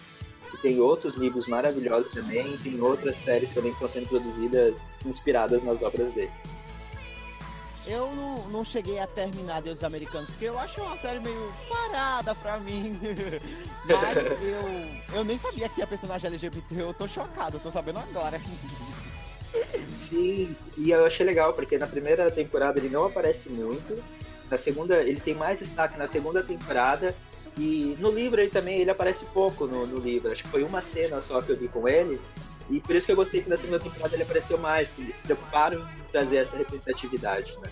E 0.53 0.57
tem 0.57 0.79
outros 0.79 1.15
livros 1.15 1.47
maravilhosos 1.47 2.11
também, 2.11 2.57
tem 2.57 2.79
outras 2.81 3.15
séries 3.17 3.53
também 3.53 3.71
que 3.71 3.83
estão 3.83 3.89
sendo 3.89 4.09
produzidas 4.09 4.79
inspiradas 5.05 5.63
nas 5.63 5.81
obras 5.81 6.13
dele. 6.13 6.31
Eu 7.87 8.13
não, 8.13 8.35
não 8.49 8.65
cheguei 8.65 8.99
a 8.99 9.07
terminar 9.07 9.61
Deus 9.61 9.81
Americanos, 9.81 10.29
porque 10.29 10.45
eu 10.45 10.59
acho 10.59 10.81
uma 10.81 10.97
série 10.97 11.21
meio 11.21 11.53
parada 11.69 12.35
pra 12.35 12.59
mim. 12.59 12.99
Mas 13.87 14.17
eu, 14.43 15.15
eu 15.15 15.23
nem 15.23 15.37
sabia 15.37 15.69
que 15.69 15.75
tinha 15.75 15.87
personagem 15.87 16.27
LGBT, 16.27 16.81
eu 16.81 16.93
tô 16.93 17.07
chocado, 17.07 17.55
eu 17.55 17.61
tô 17.61 17.71
sabendo 17.71 17.99
agora. 17.99 18.41
Sim, 20.09 20.53
e 20.77 20.91
eu 20.91 21.05
achei 21.05 21.25
legal, 21.25 21.53
porque 21.53 21.77
na 21.77 21.87
primeira 21.87 22.29
temporada 22.29 22.77
ele 22.77 22.89
não 22.89 23.05
aparece 23.05 23.49
muito, 23.49 24.03
na 24.51 24.57
segunda 24.57 25.01
ele 25.01 25.19
tem 25.19 25.33
mais 25.33 25.59
destaque 25.59 25.97
na 25.97 26.07
segunda 26.07 26.43
temporada, 26.43 27.15
e 27.57 27.97
no 27.99 28.11
livro 28.11 28.39
ele 28.39 28.51
também 28.51 28.79
ele 28.79 28.91
aparece 28.91 29.25
pouco 29.25 29.65
no, 29.65 29.85
no 29.85 29.97
livro, 29.97 30.31
acho 30.31 30.43
que 30.43 30.49
foi 30.49 30.63
uma 30.63 30.81
cena 30.81 31.21
só 31.21 31.41
que 31.41 31.51
eu 31.51 31.57
vi 31.57 31.67
com 31.67 31.87
ele, 31.87 32.21
e 32.69 32.79
por 32.79 32.95
isso 32.95 33.05
que 33.05 33.11
eu 33.11 33.15
gostei 33.15 33.41
que 33.41 33.49
na 33.49 33.57
segunda 33.57 33.79
temporada 33.79 34.15
ele 34.15 34.23
apareceu 34.23 34.57
mais, 34.57 34.91
que 34.91 35.01
eles 35.01 35.15
se 35.15 35.21
preocuparam 35.21 35.79
em 35.79 36.11
trazer 36.11 36.37
essa 36.37 36.57
representatividade, 36.57 37.57
né? 37.59 37.71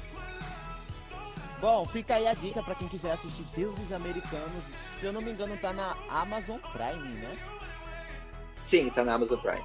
Bom, 1.59 1.85
fica 1.85 2.15
aí 2.15 2.27
a 2.27 2.33
dica 2.33 2.61
para 2.61 2.75
quem 2.75 2.87
quiser 2.87 3.11
assistir 3.11 3.43
Deuses 3.55 3.91
Americanos. 3.91 4.65
Se 4.99 5.05
eu 5.05 5.13
não 5.13 5.21
me 5.21 5.31
engano, 5.31 5.57
tá 5.57 5.73
na 5.73 5.95
Amazon 6.09 6.59
Prime, 6.59 7.15
né? 7.15 7.37
Sim, 8.63 8.89
tá 8.89 9.03
na 9.03 9.15
Amazon 9.15 9.39
Prime. 9.39 9.63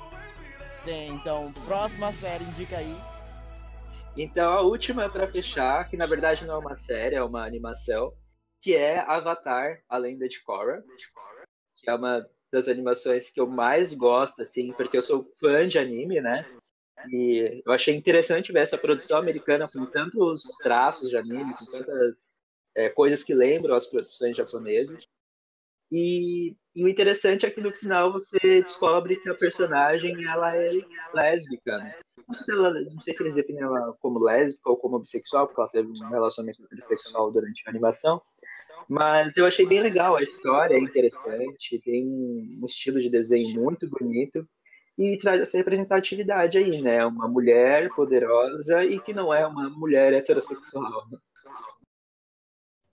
Sim, 0.85 1.09
então, 1.09 1.53
próxima 1.67 2.11
série, 2.13 2.45
indica 2.45 2.79
aí. 2.79 2.97
Então, 4.17 4.53
a 4.53 4.61
última 4.61 5.09
para 5.09 5.27
fechar, 5.27 5.89
que 5.89 5.97
na 5.97 6.07
verdade 6.07 6.45
não 6.47 6.55
é 6.55 6.59
uma 6.59 6.77
série, 6.77 7.17
é 7.17 7.23
uma 7.23 7.45
animação, 7.45 8.13
que 8.61 8.75
é 8.75 8.99
Avatar, 9.01 9.83
a 9.89 9.97
Lenda 9.97 10.29
de 10.29 10.43
Korra, 10.43 10.85
que 11.77 11.89
é 11.89 11.95
uma 11.95 12.29
das 12.53 12.69
animações 12.69 13.31
que 13.31 13.41
eu 13.41 13.47
mais 13.47 13.95
gosto, 13.95 14.43
assim, 14.43 14.73
porque 14.73 14.97
eu 14.97 15.03
sou 15.03 15.31
fã 15.41 15.67
de 15.67 15.79
anime, 15.79 16.21
né? 16.21 16.45
E 17.09 17.63
eu 17.65 17.73
achei 17.73 17.95
interessante 17.95 18.53
ver 18.53 18.61
essa 18.61 18.77
produção 18.77 19.19
americana 19.19 19.67
com 19.73 19.87
tantos 19.87 20.43
traços 20.59 21.11
de 21.11 21.17
anime, 21.17 21.55
com 21.57 21.65
tantas 21.67 22.17
é, 22.75 22.89
coisas 22.91 23.25
que 23.25 23.35
lembram 23.35 23.75
as 23.75 23.87
produções 23.87 24.37
japonesas. 24.37 25.09
E, 25.91 26.55
e, 26.75 26.85
o 26.85 26.89
interessante 26.89 27.47
é 27.47 27.51
que 27.51 27.61
no 27.61 27.73
final 27.73 28.13
você 28.13 28.39
descobre 28.63 29.17
que 29.17 29.29
a 29.29 29.35
personagem 29.35 30.15
ela 30.25 30.55
é 30.57 30.71
lésbica. 31.13 31.79
Né? 31.79 31.99
Não, 32.29 32.35
sei 32.35 32.45
se 32.45 32.53
ela, 32.53 32.71
não 32.71 33.01
sei 33.01 33.15
se 33.15 33.23
eles 33.23 33.35
definem 33.35 33.63
ela 33.63 33.97
como 34.01 34.21
lésbica 34.21 34.71
ou 34.71 34.77
como 34.77 35.01
bissexual, 35.01 35.47
porque 35.47 35.61
ela 35.61 35.71
teve 35.71 35.89
um 35.89 36.09
relacionamento 36.11 36.63
bissexual 36.71 37.33
durante 37.33 37.63
a 37.67 37.71
animação. 37.71 38.23
Mas 38.89 39.37
eu 39.37 39.47
achei 39.47 39.67
bem 39.67 39.81
legal 39.81 40.17
a 40.17 40.23
história, 40.23 40.75
é 40.75 40.81
interessante, 40.81 41.81
tem 41.85 42.07
um 42.07 42.67
estilo 42.67 43.01
de 43.01 43.09
desenho 43.09 43.61
muito 43.61 43.89
bonito 43.89 44.47
e 44.99 45.17
traz 45.17 45.41
essa 45.41 45.57
representatividade 45.57 46.59
aí, 46.59 46.83
né? 46.83 47.05
Uma 47.07 47.27
mulher 47.27 47.89
poderosa 47.95 48.85
e 48.85 48.99
que 49.01 49.15
não 49.15 49.33
é 49.33 49.47
uma 49.47 49.71
mulher 49.71 50.13
heterossexual. 50.13 51.09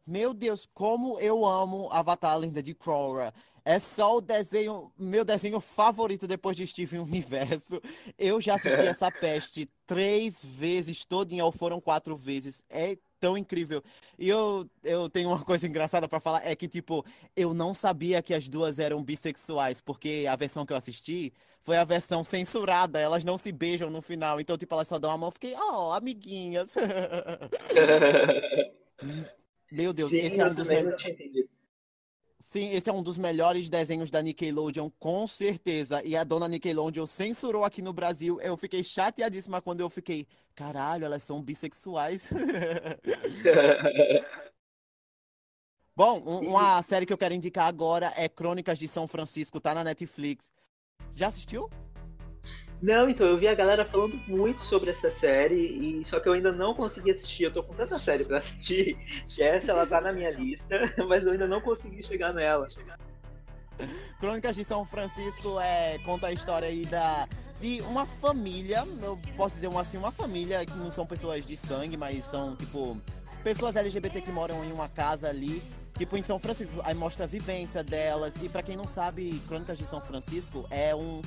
Meu 0.05 0.33
Deus, 0.33 0.65
como 0.73 1.19
eu 1.19 1.45
amo 1.45 1.89
Avatar 1.91 2.37
Lenda 2.37 2.63
de 2.63 2.73
Korra. 2.73 3.33
É 3.65 3.77
só 3.79 4.15
o 4.15 4.21
desenho, 4.21 4.89
meu 4.97 5.25
desenho 5.25 5.59
favorito 5.59 6.25
depois 6.25 6.55
de 6.55 6.65
Steven 6.65 7.01
Universo. 7.01 7.81
Eu 8.17 8.39
já 8.39 8.55
assisti 8.55 8.83
essa 8.87 9.11
peste 9.11 9.67
três 9.85 10.41
vezes, 10.41 11.03
todinha, 11.03 11.43
ou 11.43 11.51
foram 11.51 11.81
quatro 11.81 12.15
vezes. 12.15 12.63
É 12.69 12.97
tão 13.19 13.37
incrível. 13.37 13.83
E 14.17 14.29
eu, 14.29 14.69
eu 14.83 15.09
tenho 15.09 15.29
uma 15.29 15.43
coisa 15.43 15.67
engraçada 15.67 16.07
para 16.07 16.19
falar, 16.19 16.45
é 16.45 16.55
que, 16.55 16.67
tipo, 16.67 17.05
eu 17.35 17.53
não 17.53 17.73
sabia 17.73 18.21
que 18.21 18.33
as 18.33 18.47
duas 18.47 18.79
eram 18.79 19.03
bissexuais, 19.03 19.81
porque 19.81 20.25
a 20.29 20.35
versão 20.35 20.65
que 20.65 20.73
eu 20.73 20.77
assisti 20.77 21.33
foi 21.61 21.77
a 21.77 21.83
versão 21.83 22.23
censurada, 22.23 22.99
elas 22.99 23.23
não 23.23 23.37
se 23.37 23.51
beijam 23.51 23.89
no 23.89 24.01
final, 24.01 24.39
então, 24.39 24.57
tipo, 24.57 24.73
elas 24.73 24.87
só 24.87 24.97
dão 24.97 25.11
a 25.11 25.17
mão, 25.17 25.27
eu 25.27 25.31
fiquei, 25.33 25.53
oh, 25.55 25.91
amiguinhas. 25.91 26.75
Meu 29.71 29.91
Deus, 29.93 30.11
Sim, 30.11 30.19
esse 30.19 30.39
é 30.39 30.45
um 30.45 30.53
dos 30.53 30.67
melhores. 30.67 31.46
Sim, 32.47 32.71
esse 32.71 32.89
é 32.89 32.93
um 32.93 33.03
dos 33.03 33.17
melhores 33.17 33.67
desenhos 33.67 34.09
da 34.09 34.21
Nickelodeon, 34.21 34.89
com 34.97 35.27
certeza. 35.27 36.01
E 36.05 36.15
a 36.15 36.23
dona 36.23 36.47
Nickelodeon 36.47 37.05
censurou 37.05 37.65
aqui 37.65 37.81
no 37.81 37.91
Brasil. 37.91 38.39
Eu 38.39 38.55
fiquei 38.55 38.85
chateadíssima 38.85 39.61
quando 39.61 39.81
eu 39.81 39.89
fiquei, 39.89 40.25
caralho, 40.55 41.03
elas 41.03 41.23
são 41.23 41.43
bissexuais. 41.43 42.29
Bom, 45.93 46.19
uma 46.19 46.81
série 46.83 47.05
que 47.05 47.11
eu 47.11 47.17
quero 47.17 47.33
indicar 47.33 47.67
agora 47.67 48.13
é 48.15 48.29
Crônicas 48.29 48.79
de 48.79 48.87
São 48.87 49.09
Francisco, 49.09 49.59
tá 49.59 49.75
na 49.75 49.83
Netflix. 49.83 50.49
Já 51.13 51.27
assistiu? 51.27 51.69
Não, 52.81 53.09
então, 53.09 53.25
eu 53.25 53.37
vi 53.37 53.47
a 53.47 53.55
galera 53.55 53.83
falando 53.85 54.15
muito 54.27 54.63
sobre 54.63 54.91
essa 54.91 55.09
série, 55.09 55.55
e 55.55 56.05
só 56.05 56.19
que 56.19 56.29
eu 56.29 56.33
ainda 56.33 56.51
não 56.51 56.75
consegui 56.75 57.11
assistir. 57.11 57.45
Eu 57.45 57.53
tô 57.53 57.63
com 57.63 57.73
tanta 57.73 57.97
série 57.97 58.23
pra 58.23 58.37
assistir, 58.37 58.97
essa 59.39 59.71
ela 59.71 59.85
tá 59.85 59.99
na 59.99 60.13
minha 60.13 60.29
lista, 60.31 60.79
mas 61.07 61.25
eu 61.25 61.31
ainda 61.31 61.47
não 61.47 61.59
consegui 61.59 62.03
chegar 62.03 62.33
nela. 62.33 62.67
Crônicas 64.19 64.55
de 64.55 64.63
São 64.63 64.85
Francisco 64.85 65.59
é, 65.59 65.99
conta 65.99 66.27
a 66.27 66.31
história 66.31 66.67
aí 66.67 66.85
da, 66.85 67.27
de 67.59 67.81
uma 67.81 68.05
família, 68.05 68.83
eu 69.01 69.17
posso 69.35 69.55
dizer 69.55 69.67
uma, 69.67 69.81
assim, 69.81 69.97
uma 69.97 70.11
família 70.11 70.65
que 70.65 70.77
não 70.77 70.91
são 70.91 71.05
pessoas 71.05 71.45
de 71.45 71.57
sangue, 71.57 71.97
mas 71.97 72.25
são, 72.25 72.55
tipo, 72.55 72.97
pessoas 73.43 73.75
LGBT 73.75 74.21
que 74.21 74.31
moram 74.31 74.63
em 74.63 74.71
uma 74.71 74.87
casa 74.87 75.29
ali 75.29 75.61
Tipo, 75.97 76.15
em 76.15 76.21
São 76.21 76.37
Francisco, 76.37 76.79
aí 76.83 76.93
mostra 76.93 77.23
a 77.23 77.27
vivência 77.27 77.83
delas. 77.83 78.35
E 78.43 78.47
para 78.47 78.61
quem 78.61 78.77
não 78.77 78.87
sabe, 78.87 79.41
Crônicas 79.47 79.79
de 79.79 79.85
São 79.85 79.99
Francisco 79.99 80.65
é 80.69 80.95
um 80.95 81.21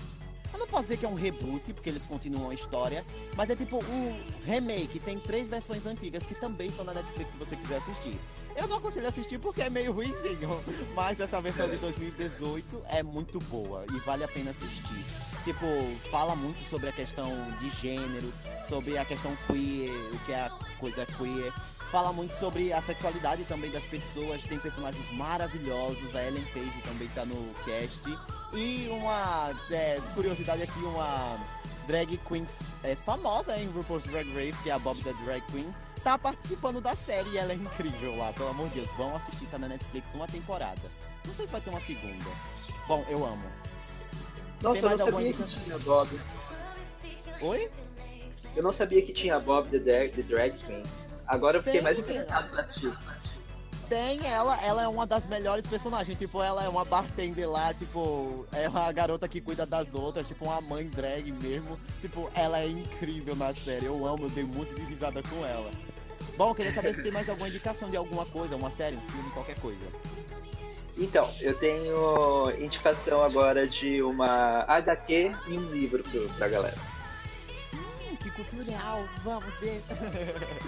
eu 0.52 0.58
não 0.58 0.66
posso 0.66 0.84
dizer 0.84 0.96
que 0.98 1.06
é 1.06 1.08
um 1.08 1.14
reboot, 1.14 1.72
porque 1.72 1.88
eles 1.88 2.06
continuam 2.06 2.50
a 2.50 2.54
história, 2.54 3.04
mas 3.36 3.50
é 3.50 3.56
tipo 3.56 3.76
um 3.84 4.20
remake. 4.44 4.98
Tem 4.98 5.18
três 5.18 5.48
versões 5.48 5.86
antigas 5.86 6.24
que 6.24 6.34
também 6.34 6.68
estão 6.68 6.84
na 6.84 6.94
Netflix 6.94 7.32
se 7.32 7.38
você 7.38 7.56
quiser 7.56 7.78
assistir. 7.78 8.18
Eu 8.56 8.66
não 8.66 8.78
aconselho 8.78 9.08
assistir 9.08 9.38
porque 9.38 9.62
é 9.62 9.70
meio 9.70 9.92
ruimzinho, 9.92 10.60
mas 10.94 11.20
essa 11.20 11.40
versão 11.40 11.68
de 11.68 11.76
2018 11.76 12.82
é 12.88 13.02
muito 13.02 13.38
boa 13.44 13.84
e 13.92 13.98
vale 14.00 14.24
a 14.24 14.28
pena 14.28 14.50
assistir. 14.50 15.04
Tipo, 15.44 15.66
fala 16.10 16.36
muito 16.36 16.62
sobre 16.68 16.88
a 16.88 16.92
questão 16.92 17.30
de 17.58 17.70
gênero, 17.70 18.30
sobre 18.68 18.98
a 18.98 19.04
questão 19.04 19.34
queer, 19.46 19.90
o 20.12 20.18
que 20.26 20.32
é 20.32 20.40
a 20.40 20.50
coisa 20.78 21.06
queer 21.06 21.52
fala 21.90 22.12
muito 22.12 22.36
sobre 22.36 22.72
a 22.72 22.80
sexualidade 22.80 23.44
também 23.44 23.70
das 23.70 23.84
pessoas, 23.84 24.42
tem 24.44 24.58
personagens 24.58 25.10
maravilhosos, 25.12 26.14
a 26.14 26.22
Ellen 26.22 26.44
Page 26.54 26.82
também 26.84 27.08
tá 27.08 27.24
no 27.24 27.54
cast. 27.64 28.02
E 28.52 28.88
uma 28.88 29.50
é, 29.70 29.98
curiosidade 30.14 30.62
aqui, 30.62 30.78
uma 30.78 31.36
drag 31.86 32.16
queen 32.18 32.46
é, 32.84 32.94
famosa 32.94 33.56
em 33.56 33.66
RuPaul's 33.68 34.04
Drag 34.04 34.32
Race, 34.32 34.62
que 34.62 34.70
é 34.70 34.72
a 34.72 34.78
Bob 34.78 35.02
the 35.02 35.12
Drag 35.24 35.42
Queen, 35.50 35.74
tá 36.04 36.16
participando 36.16 36.80
da 36.80 36.94
série 36.94 37.30
e 37.30 37.38
ela 37.38 37.52
é 37.52 37.56
incrível 37.56 38.16
lá, 38.16 38.32
pelo 38.32 38.50
amor 38.50 38.68
de 38.68 38.76
Deus. 38.76 38.88
Vão 38.96 39.16
assistir, 39.16 39.46
tá 39.46 39.58
na 39.58 39.68
Netflix 39.68 40.14
uma 40.14 40.28
temporada. 40.28 40.82
Não 41.26 41.34
sei 41.34 41.46
se 41.46 41.52
vai 41.52 41.60
ter 41.60 41.70
uma 41.70 41.80
segunda. 41.80 42.30
Bom, 42.86 43.04
eu 43.08 43.24
amo. 43.24 43.44
Nossa, 44.62 44.80
eu 44.80 44.90
não 44.90 44.98
sabia 44.98 45.32
que 45.32 45.42
tinha 45.44 45.78
Bob. 45.78 46.20
Oi? 47.40 47.70
Eu 48.54 48.62
não 48.62 48.72
sabia 48.72 49.02
que 49.02 49.12
tinha 49.12 49.40
Bob 49.40 49.68
the 49.70 49.78
Drag, 49.78 50.12
the 50.12 50.22
drag 50.22 50.56
Queen. 50.58 50.82
Agora 51.30 51.58
eu 51.58 51.62
fiquei 51.62 51.74
tem, 51.74 51.82
mais 51.82 51.96
interessado 51.96 52.50
pra 52.50 52.62
assistir. 52.62 52.92
Tem 53.88 54.26
ela, 54.26 54.60
ela 54.64 54.82
é 54.82 54.88
uma 54.88 55.06
das 55.06 55.26
melhores 55.26 55.64
personagens. 55.64 56.18
Tipo, 56.18 56.42
ela 56.42 56.64
é 56.64 56.68
uma 56.68 56.84
bartender 56.84 57.48
lá, 57.48 57.72
tipo, 57.72 58.44
é 58.52 58.68
uma 58.68 58.90
garota 58.90 59.28
que 59.28 59.40
cuida 59.40 59.64
das 59.64 59.94
outras, 59.94 60.26
tipo, 60.26 60.44
uma 60.44 60.60
mãe 60.60 60.88
drag 60.88 61.30
mesmo. 61.30 61.78
Tipo, 62.00 62.28
ela 62.34 62.58
é 62.58 62.66
incrível 62.66 63.36
na 63.36 63.54
série. 63.54 63.86
Eu 63.86 64.04
amo, 64.04 64.24
eu 64.24 64.30
dei 64.30 64.42
muito 64.42 64.74
de 64.74 64.82
risada 64.82 65.22
com 65.22 65.46
ela. 65.46 65.70
Bom, 66.36 66.52
queria 66.52 66.72
saber 66.72 66.94
se 66.94 67.02
tem 67.02 67.12
mais 67.12 67.28
alguma 67.28 67.48
indicação 67.48 67.88
de 67.88 67.96
alguma 67.96 68.26
coisa, 68.26 68.56
uma 68.56 68.70
série, 68.72 68.96
um 68.96 69.00
filme, 69.00 69.30
qualquer 69.30 69.58
coisa. 69.60 69.86
Então, 70.98 71.32
eu 71.40 71.56
tenho 71.56 72.50
indicação 72.58 73.22
agora 73.22 73.68
de 73.68 74.02
uma 74.02 74.64
HQ 74.66 75.32
e 75.46 75.58
um 75.58 75.70
livro 75.70 76.02
pro, 76.02 76.28
pra 76.30 76.48
galera 76.48 76.89
que 78.20 78.30
cultural, 78.30 79.08
vamos 79.24 79.56
ver. 79.58 79.82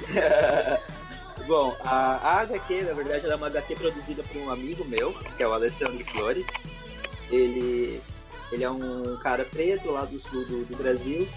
Bom, 1.47 1.77
a, 1.81 2.17
a 2.17 2.41
HQ, 2.41 2.83
na 2.83 2.95
verdade, 2.95 3.25
ela 3.25 3.35
é 3.35 3.37
uma 3.37 3.49
HQ 3.49 3.77
produzida 3.77 4.23
por 4.23 4.37
um 4.39 4.51
amigo 4.51 4.85
meu, 4.87 5.13
que 5.37 5.43
é 5.43 5.47
o 5.47 5.53
Alessandro 5.53 6.05
Flores. 6.07 6.47
Ele, 7.31 8.01
ele 8.51 8.65
é 8.65 8.71
um 8.71 9.17
cara 9.19 9.45
preto 9.45 9.91
lá 9.91 10.05
do 10.05 10.19
sul 10.19 10.47
do, 10.47 10.65
do 10.65 10.77
Brasil. 10.77 11.29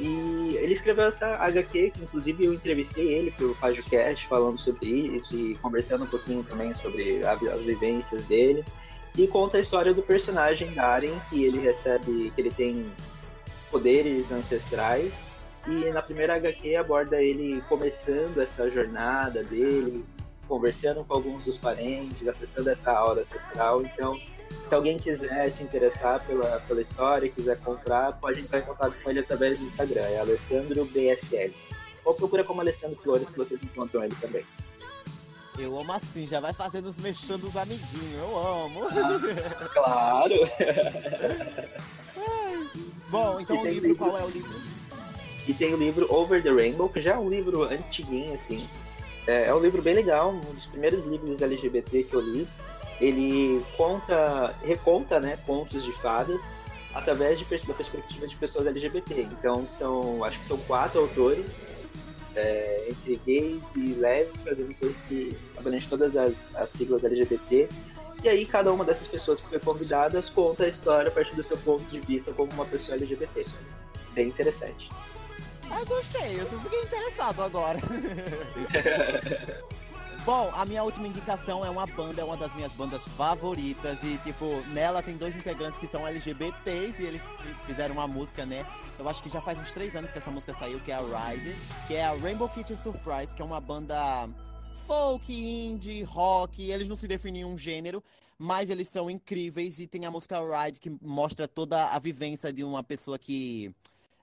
E 0.00 0.56
ele 0.56 0.74
escreveu 0.74 1.04
essa 1.04 1.36
HQ, 1.36 1.90
que 1.90 2.02
inclusive 2.02 2.44
eu 2.44 2.54
entrevistei 2.54 3.12
ele 3.12 3.30
pelo 3.30 3.54
PajoCast 3.54 4.26
falando 4.26 4.58
sobre 4.58 4.88
isso 4.88 5.36
e 5.36 5.54
conversando 5.56 6.04
um 6.04 6.08
pouquinho 6.08 6.42
também 6.42 6.74
sobre 6.74 7.24
a, 7.24 7.32
as 7.32 7.62
vivências 7.62 8.24
dele. 8.24 8.64
E 9.16 9.28
conta 9.28 9.58
a 9.58 9.60
história 9.60 9.92
do 9.92 10.02
personagem 10.02 10.72
Garen, 10.72 11.14
que 11.28 11.44
ele 11.44 11.60
recebe, 11.60 12.32
que 12.34 12.40
ele 12.40 12.50
tem 12.50 12.90
poderes 13.70 14.32
ancestrais 14.32 15.12
E 15.66 15.90
na 15.90 16.02
primeira 16.02 16.36
HQ 16.36 16.76
aborda 16.76 17.22
ele 17.22 17.62
começando 17.68 18.40
essa 18.40 18.68
jornada 18.68 19.44
dele, 19.44 20.04
conversando 20.48 21.04
com 21.04 21.14
alguns 21.14 21.44
dos 21.44 21.56
parentes, 21.56 22.26
acessando 22.26 22.68
essa 22.68 22.90
aura 22.90 23.20
ancestral. 23.20 23.82
Então, 23.82 24.20
se 24.68 24.74
alguém 24.74 24.98
quiser 24.98 25.48
se 25.50 25.62
interessar 25.62 26.24
pela, 26.26 26.60
pela 26.60 26.80
história, 26.80 27.28
quiser 27.28 27.58
comprar, 27.60 28.18
pode 28.18 28.40
entrar 28.40 28.58
em 28.58 28.62
contato 28.62 28.94
com 29.02 29.10
ele 29.10 29.20
através 29.20 29.58
do 29.58 29.64
Instagram, 29.64 30.02
é 30.02 30.18
Alessandro 30.18 30.84
BFL. 30.86 31.52
Ou 32.04 32.14
procura 32.14 32.42
como 32.42 32.60
Alessandro 32.60 32.98
Flores 33.00 33.30
que 33.30 33.38
vocês 33.38 33.62
encontram 33.62 34.02
ele 34.02 34.16
também. 34.20 34.44
Eu 35.58 35.78
amo 35.78 35.92
assim, 35.92 36.26
já 36.26 36.40
vai 36.40 36.52
fazendo 36.52 36.86
os 36.86 36.96
mexendo 36.98 37.44
os 37.44 37.56
amiguinhos, 37.56 38.18
eu 38.18 38.36
amo. 38.36 38.84
Ah, 38.88 39.68
claro! 39.72 40.34
Bom, 43.08 43.38
então 43.38 43.60
o 43.60 43.66
livro, 43.66 43.88
livro, 43.88 43.96
qual 43.96 44.18
é 44.18 44.24
o 44.24 44.28
livro? 44.30 44.81
E 45.46 45.52
tem 45.52 45.74
o 45.74 45.76
livro 45.76 46.12
Over 46.12 46.42
the 46.42 46.50
Rainbow, 46.50 46.88
que 46.88 47.00
já 47.00 47.14
é 47.14 47.18
um 47.18 47.28
livro 47.28 47.64
antiguinho, 47.64 48.34
assim. 48.34 48.66
É, 49.26 49.46
é 49.46 49.54
um 49.54 49.60
livro 49.60 49.82
bem 49.82 49.94
legal, 49.94 50.30
um 50.32 50.40
dos 50.40 50.66
primeiros 50.66 51.04
livros 51.04 51.42
LGBT 51.42 52.04
que 52.04 52.14
eu 52.14 52.20
li. 52.20 52.46
Ele 53.00 53.60
conta, 53.76 54.54
reconta, 54.62 55.18
né, 55.18 55.36
contos 55.44 55.82
de 55.84 55.92
fadas 55.92 56.40
através 56.94 57.38
de, 57.38 57.44
da 57.44 57.74
perspectiva 57.74 58.26
de 58.26 58.36
pessoas 58.36 58.66
LGBT. 58.66 59.22
Então 59.22 59.66
são, 59.66 60.22
acho 60.24 60.38
que 60.38 60.44
são 60.44 60.58
quatro 60.58 61.00
autores, 61.00 61.46
é, 62.34 62.88
entre 62.90 63.20
gays 63.26 63.62
e 63.76 63.94
lésbicas, 63.94 64.58
eu 64.58 64.66
não 64.66 64.74
sei 64.74 64.92
se 64.92 65.36
abrange 65.56 65.86
todas 65.88 66.16
as, 66.16 66.56
as 66.56 66.68
siglas 66.70 67.04
LGBT. 67.04 67.68
E 68.22 68.28
aí 68.28 68.46
cada 68.46 68.72
uma 68.72 68.84
dessas 68.84 69.06
pessoas 69.06 69.40
que 69.40 69.48
foi 69.48 69.58
convidadas 69.58 70.30
conta 70.30 70.64
a 70.64 70.68
história 70.68 71.08
a 71.08 71.12
partir 71.12 71.34
do 71.34 71.42
seu 71.42 71.56
ponto 71.56 71.84
de 71.84 71.98
vista 72.00 72.32
como 72.32 72.52
uma 72.52 72.64
pessoa 72.64 72.96
LGBT. 72.96 73.44
Bem 74.14 74.28
interessante. 74.28 74.88
Ah, 75.70 75.84
gostei, 75.86 76.40
eu 76.40 76.46
fiquei 76.60 76.82
interessado 76.82 77.42
agora. 77.42 77.78
Bom, 80.24 80.52
a 80.54 80.64
minha 80.64 80.84
última 80.84 81.08
indicação 81.08 81.64
é 81.64 81.70
uma 81.70 81.84
banda, 81.84 82.20
é 82.20 82.24
uma 82.24 82.36
das 82.36 82.54
minhas 82.54 82.72
bandas 82.72 83.04
favoritas. 83.04 84.04
E, 84.04 84.16
tipo, 84.18 84.44
nela 84.68 85.02
tem 85.02 85.16
dois 85.16 85.34
integrantes 85.34 85.80
que 85.80 85.86
são 85.88 86.06
LGBTs 86.06 87.02
e 87.02 87.06
eles 87.06 87.22
fizeram 87.66 87.94
uma 87.94 88.06
música, 88.06 88.46
né? 88.46 88.64
Eu 88.96 89.08
acho 89.08 89.20
que 89.20 89.28
já 89.28 89.40
faz 89.40 89.58
uns 89.58 89.72
três 89.72 89.96
anos 89.96 90.12
que 90.12 90.18
essa 90.18 90.30
música 90.30 90.54
saiu, 90.54 90.78
que 90.78 90.92
é 90.92 90.94
a 90.94 91.00
Ride, 91.00 91.56
que 91.88 91.94
é 91.94 92.04
a 92.04 92.14
Rainbow 92.14 92.48
Kitty 92.48 92.76
Surprise, 92.76 93.34
que 93.34 93.42
é 93.42 93.44
uma 93.44 93.60
banda 93.60 93.96
folk, 94.86 95.32
indie, 95.32 96.04
rock. 96.04 96.70
Eles 96.70 96.86
não 96.86 96.94
se 96.94 97.08
definem 97.08 97.44
um 97.44 97.58
gênero, 97.58 98.00
mas 98.38 98.70
eles 98.70 98.88
são 98.88 99.10
incríveis. 99.10 99.80
E 99.80 99.88
tem 99.88 100.06
a 100.06 100.10
música 100.12 100.38
Ride, 100.38 100.78
que 100.78 100.90
mostra 101.02 101.48
toda 101.48 101.88
a 101.88 101.98
vivência 101.98 102.52
de 102.52 102.62
uma 102.62 102.84
pessoa 102.84 103.18
que 103.18 103.74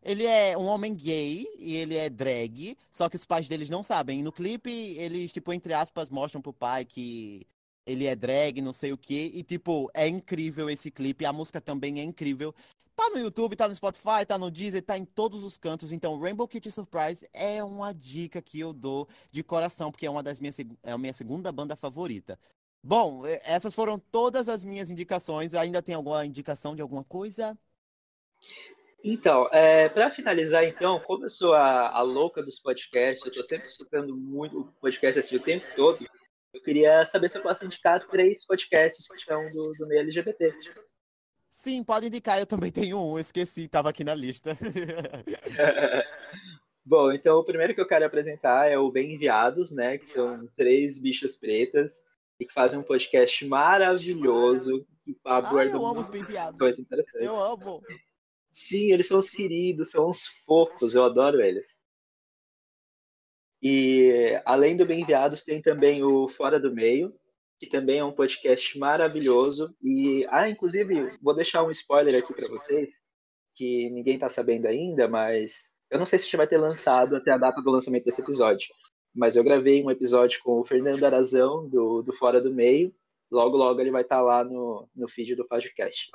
ele 0.02 0.26
é 0.26 0.58
um 0.58 0.66
homem 0.66 0.94
gay 0.96 1.48
e 1.58 1.76
ele 1.76 1.96
é 1.96 2.10
drag, 2.10 2.78
só 2.90 3.10
que 3.10 3.16
os 3.16 3.26
pais 3.26 3.48
deles 3.48 3.70
não 3.70 3.84
sabem. 3.84 4.24
no 4.24 4.32
clipe, 4.32 4.72
eles, 4.72 5.32
tipo, 5.34 5.52
entre 5.54 5.74
aspas, 5.74 6.10
mostram 6.10 6.42
pro 6.42 6.54
pai 6.54 6.86
que 6.86 7.46
ele 7.86 8.06
é 8.06 8.16
drag, 8.16 8.62
não 8.62 8.74
sei 8.74 8.94
o 8.94 8.98
quê. 8.98 9.32
E, 9.34 9.44
tipo, 9.44 9.90
é 9.94 10.08
incrível 10.08 10.70
esse 10.70 10.92
clipe. 10.92 11.26
A 11.26 11.34
música 11.34 11.60
também 11.60 12.00
é 12.00 12.04
incrível. 12.04 12.54
Tá 12.96 13.10
no 13.10 13.18
YouTube, 13.20 13.56
tá 13.56 13.68
no 13.68 13.76
Spotify, 13.76 14.26
tá 14.28 14.38
no 14.38 14.52
Deezer, 14.52 14.84
tá 14.84 14.98
em 14.98 15.06
todos 15.06 15.44
os 15.44 15.58
cantos. 15.58 15.92
Então, 15.92 16.20
Rainbow 16.20 16.48
Kitty 16.48 16.70
Surprise 16.70 17.28
é 17.34 17.64
uma 17.64 17.94
dica 17.94 18.42
que 18.42 18.60
eu 18.60 18.74
dou 18.74 19.08
de 19.32 19.44
coração, 19.44 19.92
porque 19.92 20.06
é 20.06 20.10
uma 20.10 20.22
das 20.24 20.40
minhas 20.40 20.60
é 20.60 20.92
a 20.92 20.98
minha 20.98 21.14
segunda 21.14 21.52
banda 21.52 21.76
favorita. 21.76 22.38
Bom, 22.84 23.26
essas 23.26 23.74
foram 23.74 24.00
todas 24.00 24.48
as 24.50 24.64
minhas 24.64 24.90
indicações. 24.92 25.54
Ainda 25.54 25.82
tem 25.82 25.96
alguma 25.96 26.26
indicação 26.26 26.76
de 26.76 26.82
alguma 26.82 27.04
coisa? 27.04 27.58
Então, 29.04 29.48
é, 29.52 29.88
para 29.88 30.12
finalizar, 30.12 30.66
então, 30.66 31.00
como 31.00 31.26
eu 31.26 31.30
sou 31.30 31.54
a, 31.54 31.90
a 31.90 32.02
louca 32.02 32.44
dos 32.44 32.60
podcasts, 32.60 33.24
eu 33.24 33.30
estou 33.30 33.44
sempre 33.44 33.68
escutando 33.68 34.16
muito 34.16 34.60
o 34.60 34.72
podcast 34.74 35.20
assim, 35.20 35.36
o 35.38 35.40
tempo 35.40 35.66
todo, 35.76 36.06
eu 36.54 36.62
queria 36.62 37.06
saber 37.06 37.30
se 37.30 37.38
eu 37.38 37.42
posso 37.42 37.66
indicar 37.66 38.06
três 38.08 38.46
podcasts 38.46 39.08
que 39.08 39.24
são 39.24 39.42
do, 39.50 39.74
do 39.78 39.88
meio 39.88 40.02
LGBT. 40.02 40.54
Sim, 41.50 41.84
pode 41.84 42.08
indicar, 42.08 42.40
eu 42.40 42.46
também 42.46 42.72
tenho 42.72 43.00
um, 43.00 43.18
esqueci, 43.18 43.64
estava 43.64 43.90
aqui 43.90 44.04
na 44.04 44.14
lista. 44.14 44.58
Bom, 46.86 47.12
então 47.12 47.38
o 47.38 47.44
primeiro 47.44 47.76
que 47.76 47.82
eu 47.82 47.88
quero 47.88 48.06
apresentar 48.06 48.70
é 48.70 48.78
o 48.78 48.92
Bem 48.92 49.14
Enviados, 49.14 49.72
né? 49.72 49.98
Que 49.98 50.08
são 50.08 50.48
três 50.56 51.00
bichas 51.00 51.36
pretas 51.36 52.04
e 52.40 52.46
que 52.46 52.54
fazem 52.54 52.80
um 52.80 52.84
podcast 52.84 53.46
maravilhoso 53.48 54.86
que 55.04 55.16
aborda 55.26 55.72
ah, 55.72 55.76
eu 55.76 55.86
amo 55.86 56.00
os 56.00 56.10
bem 56.10 56.24
coisa 56.58 56.82
interessante. 56.82 57.26
Eu 57.26 57.36
amo. 57.36 57.82
Sim, 58.52 58.92
eles 58.92 59.08
são 59.08 59.20
os 59.20 59.30
queridos, 59.30 59.92
são 59.92 60.10
os 60.10 60.26
fofos, 60.46 60.96
eu 60.96 61.04
adoro 61.04 61.42
eles. 61.42 61.82
E 63.62 64.42
além 64.46 64.78
do 64.78 64.86
Bem 64.86 65.02
Enviados, 65.02 65.44
tem 65.44 65.62
também 65.62 66.04
o 66.04 66.28
Fora 66.28 66.60
do 66.60 66.74
Meio, 66.74 67.14
que 67.60 67.68
também 67.68 68.00
é 68.00 68.04
um 68.04 68.14
podcast 68.14 68.78
maravilhoso. 68.80 69.76
E, 69.84 70.26
ah, 70.30 70.50
inclusive, 70.50 71.18
vou 71.22 71.36
deixar 71.36 71.64
um 71.64 71.72
spoiler 71.72 72.24
aqui 72.24 72.34
para 72.34 72.48
vocês, 72.48 72.90
que 73.56 73.90
ninguém 73.90 74.16
está 74.16 74.30
sabendo 74.30 74.68
ainda, 74.68 75.08
mas 75.08 75.72
eu 75.92 76.00
não 76.00 76.06
sei 76.06 76.20
se 76.20 76.38
vai 76.38 76.48
ter 76.48 76.58
lançado 76.58 77.16
até 77.16 77.32
a 77.32 77.38
data 77.38 77.62
do 77.62 77.72
lançamento 77.72 78.06
desse 78.06 78.22
episódio. 78.22 78.70
Mas 79.14 79.36
eu 79.36 79.44
gravei 79.44 79.84
um 79.84 79.92
episódio 79.92 80.40
com 80.44 80.60
o 80.60 80.66
Fernando 80.66 81.04
Arazão, 81.04 81.68
do, 81.68 82.02
do 82.02 82.14
Fora 82.14 82.40
do 82.40 82.54
Meio. 82.54 82.94
Logo, 83.30 83.58
logo 83.58 83.82
ele 83.82 83.92
vai 83.92 84.04
estar 84.04 84.18
tá 84.18 84.22
lá 84.22 84.44
no, 84.44 84.88
no 84.96 85.08
feed 85.08 85.36
do 85.36 85.48
podcast. 85.48 86.12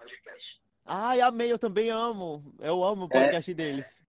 Ai, 0.84 1.20
amei, 1.20 1.50
eu 1.50 1.58
também 1.58 1.90
amo. 1.90 2.44
Eu 2.58 2.84
amo 2.84 3.06
o 3.06 3.08
podcast 3.08 3.50
é, 3.50 3.54
deles. 3.54 4.02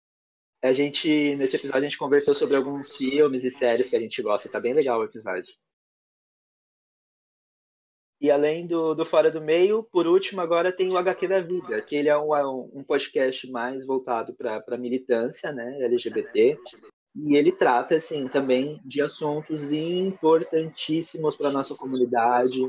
A 0.62 0.72
gente, 0.72 1.36
nesse 1.36 1.56
episódio, 1.56 1.80
a 1.80 1.88
gente 1.88 1.98
conversou 1.98 2.34
sobre 2.34 2.56
alguns 2.56 2.96
filmes 2.96 3.44
e 3.44 3.50
séries 3.50 3.88
que 3.88 3.96
a 3.96 4.00
gente 4.00 4.20
gosta. 4.22 4.48
Tá 4.48 4.58
bem 4.58 4.72
legal 4.72 5.00
o 5.00 5.04
episódio. 5.04 5.52
E 8.20 8.30
além 8.30 8.66
do, 8.66 8.94
do 8.94 9.04
Fora 9.04 9.30
do 9.30 9.40
Meio, 9.40 9.82
por 9.82 10.06
último, 10.06 10.40
agora 10.40 10.72
tem 10.72 10.90
o 10.90 10.96
HQ 10.96 11.28
da 11.28 11.42
Vida, 11.42 11.82
que 11.82 11.94
ele 11.94 12.08
é 12.08 12.16
um, 12.16 12.34
é 12.34 12.46
um 12.46 12.82
podcast 12.82 13.48
mais 13.50 13.84
voltado 13.84 14.34
para 14.34 14.78
militância 14.78 15.52
né, 15.52 15.84
LGBT. 15.84 16.58
E 17.16 17.36
ele 17.36 17.52
trata, 17.52 17.96
assim, 17.96 18.26
também 18.26 18.80
de 18.84 19.02
assuntos 19.02 19.70
importantíssimos 19.70 21.36
para 21.36 21.50
nossa 21.50 21.76
comunidade, 21.76 22.60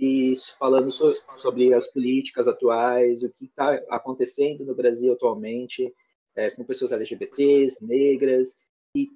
e 0.00 0.32
falando 0.58 0.90
so, 0.90 1.14
sobre 1.36 1.74
as 1.74 1.86
políticas 1.86 2.48
atuais, 2.48 3.22
o 3.22 3.30
que 3.30 3.44
está 3.44 3.74
acontecendo 3.90 4.64
no 4.64 4.74
Brasil 4.74 5.12
atualmente 5.12 5.92
é, 6.34 6.48
com 6.48 6.64
pessoas 6.64 6.92
LGBTs, 6.92 7.84
negras 7.86 8.56
e 8.96 9.10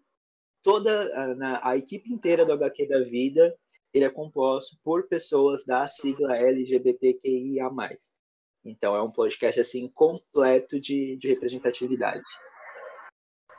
toda 0.62 1.10
a, 1.40 1.70
a, 1.70 1.76
equipe 1.78 2.12
inteira 2.12 2.44
do 2.44 2.52
HQ 2.52 2.86
da 2.86 3.00
Vida 3.00 3.56
ele 3.94 4.04
é 4.04 4.10
composto 4.10 4.76
por 4.84 5.08
pessoas 5.08 5.64
da 5.64 5.86
sigla 5.86 6.36
LGBTQIA+. 6.36 7.70
Então 8.62 8.94
é 8.94 9.02
um 9.02 9.10
podcast 9.10 9.60
assim 9.60 9.88
completo 9.88 10.78
de, 10.78 11.16
de 11.16 11.28
representatividade. 11.28 12.24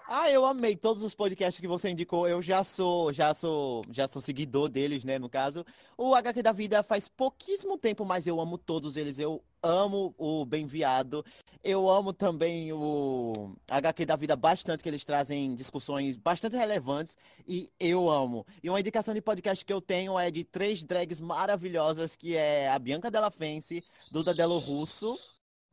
Ah, 0.08 0.30
eu 0.30 0.46
amei 0.46 0.76
todos 0.76 1.02
os 1.02 1.16
podcasts 1.16 1.60
que 1.60 1.68
você 1.68 1.90
indicou. 1.90 2.28
Eu 2.28 2.40
já 2.40 2.64
sou, 2.64 3.12
já 3.12 3.34
sou, 3.34 3.84
já 3.90 4.08
sou 4.08 4.22
seguidor 4.22 4.70
deles, 4.70 5.04
né, 5.04 5.18
no 5.18 5.28
caso. 5.28 5.66
O 5.98 6.14
HQ 6.14 6.44
da 6.44 6.52
Vida 6.52 6.84
faz 6.84 7.08
pouquíssimo 7.08 7.76
tempo, 7.76 8.06
mas 8.06 8.28
eu 8.28 8.40
amo 8.40 8.56
todos 8.56 8.98
eles. 8.98 9.18
Eu 9.18 9.44
amo 9.64 10.14
o 10.16 10.46
Bem 10.46 10.68
Viado. 10.68 11.26
Eu 11.64 11.90
amo 11.90 12.14
também 12.14 12.72
o 12.72 13.56
HQ 13.68 14.06
da 14.06 14.16
Vida 14.16 14.36
bastante, 14.36 14.84
que 14.84 14.90
eles 14.90 15.04
trazem 15.04 15.56
discussões 15.56 16.18
bastante 16.18 16.56
relevantes 16.56 17.18
e 17.48 17.72
eu 17.80 18.08
amo. 18.08 18.46
E 18.62 18.70
uma 18.70 18.80
indicação 18.80 19.12
de 19.12 19.22
podcast 19.22 19.66
que 19.66 19.74
eu 19.74 19.82
tenho 19.82 20.20
é 20.20 20.30
de 20.30 20.44
três 20.44 20.84
drags 20.84 21.20
maravilhosas, 21.20 22.16
que 22.16 22.38
é 22.38 22.70
a 22.70 22.78
Bianca 22.78 23.10
Della 23.10 23.32
Fence, 23.32 23.84
Duda 24.12 24.36
Delo 24.36 24.60
Russo 24.60 25.18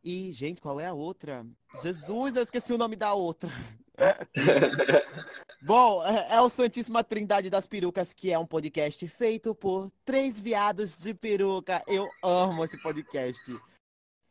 e, 0.02 0.32
gente, 0.32 0.60
qual 0.60 0.80
é 0.80 0.86
a 0.86 0.92
outra? 0.92 1.46
Jesus, 1.82 2.36
eu 2.36 2.42
esqueci 2.42 2.72
o 2.72 2.78
nome 2.78 2.96
da 2.96 3.14
outra. 3.14 3.50
Bom, 5.64 6.04
é, 6.04 6.34
é 6.34 6.40
o 6.40 6.48
Santíssima 6.48 7.04
Trindade 7.04 7.48
das 7.48 7.68
Perucas, 7.68 8.12
que 8.12 8.32
é 8.32 8.38
um 8.38 8.44
podcast 8.44 9.06
feito 9.06 9.54
por 9.54 9.92
três 10.04 10.40
viados 10.40 11.00
de 11.00 11.14
peruca. 11.14 11.82
Eu 11.86 12.08
amo 12.20 12.64
esse 12.64 12.76
podcast. 12.82 13.56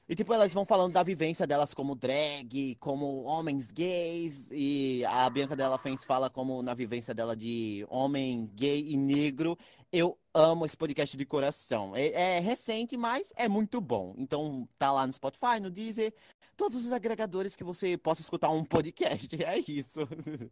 E, 0.09 0.15
tipo, 0.15 0.33
elas 0.33 0.51
vão 0.51 0.65
falando 0.65 0.91
da 0.91 1.03
vivência 1.03 1.47
delas 1.47 1.73
como 1.73 1.95
drag, 1.95 2.75
como 2.81 3.23
homens 3.23 3.71
gays. 3.71 4.49
E 4.51 5.05
a 5.05 5.29
Bianca 5.29 5.55
Della 5.55 5.77
Fens 5.77 6.03
fala 6.03 6.29
como 6.29 6.61
na 6.61 6.73
vivência 6.73 7.13
dela 7.13 7.33
de 7.33 7.85
homem 7.89 8.51
gay 8.53 8.85
e 8.89 8.97
negro. 8.97 9.57
Eu 9.91 10.17
amo 10.33 10.65
esse 10.65 10.77
podcast 10.77 11.17
de 11.17 11.25
coração. 11.25 11.93
É, 11.95 12.37
é, 12.37 12.39
recente, 12.39 12.95
mas 12.95 13.33
é 13.35 13.49
muito 13.49 13.81
bom. 13.81 14.15
Então, 14.17 14.67
tá 14.77 14.91
lá 14.91 15.05
no 15.05 15.11
Spotify, 15.11 15.59
no 15.61 15.69
Deezer, 15.69 16.13
todos 16.55 16.85
os 16.85 16.93
agregadores 16.93 17.55
que 17.55 17.63
você 17.63 17.97
possa 17.97 18.21
escutar 18.21 18.49
um 18.49 18.63
podcast. 18.63 19.29
É 19.43 19.57
isso. 19.59 19.99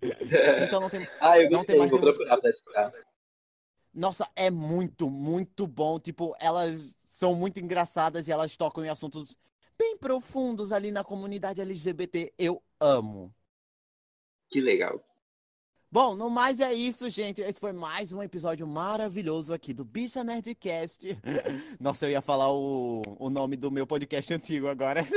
então 0.67 0.81
não 0.81 0.89
tem. 0.89 1.07
ah, 1.21 1.39
eu 1.39 1.49
gostei, 1.49 1.49
não 1.49 1.65
tem 1.65 1.77
mais 1.77 1.91
vou 1.91 1.99
procurar 2.01 2.37
pra 2.37 2.49
escutar. 2.49 2.91
Nossa, 3.93 4.27
é 4.35 4.49
muito, 4.49 5.09
muito 5.09 5.65
bom. 5.65 5.99
Tipo, 5.99 6.35
elas 6.39 6.95
são 7.05 7.33
muito 7.33 7.59
engraçadas 7.59 8.27
e 8.27 8.31
elas 8.31 8.55
tocam 8.57 8.83
em 8.83 8.89
assuntos 8.89 9.37
bem 9.77 9.97
profundos 9.97 10.73
ali 10.73 10.91
na 10.91 11.03
comunidade 11.03 11.61
LGBT. 11.61 12.33
Eu 12.37 12.61
amo. 12.79 13.33
Que 14.49 14.59
legal. 14.59 15.01
Bom, 15.91 16.13
no 16.13 16.29
mais 16.29 16.59
é 16.59 16.71
isso, 16.71 17.09
gente. 17.09 17.41
Esse 17.41 17.59
foi 17.59 17.73
mais 17.73 18.13
um 18.13 18.21
episódio 18.21 18.67
maravilhoso 18.67 19.51
aqui 19.51 19.73
do 19.73 19.83
Bicha 19.83 20.23
Nerdcast. 20.23 21.17
Nossa, 21.81 22.05
eu 22.05 22.11
ia 22.11 22.21
falar 22.21 22.53
o, 22.53 23.01
o 23.17 23.27
nome 23.31 23.55
do 23.55 23.71
meu 23.71 23.87
podcast 23.87 24.31
antigo 24.31 24.67
agora. 24.67 25.03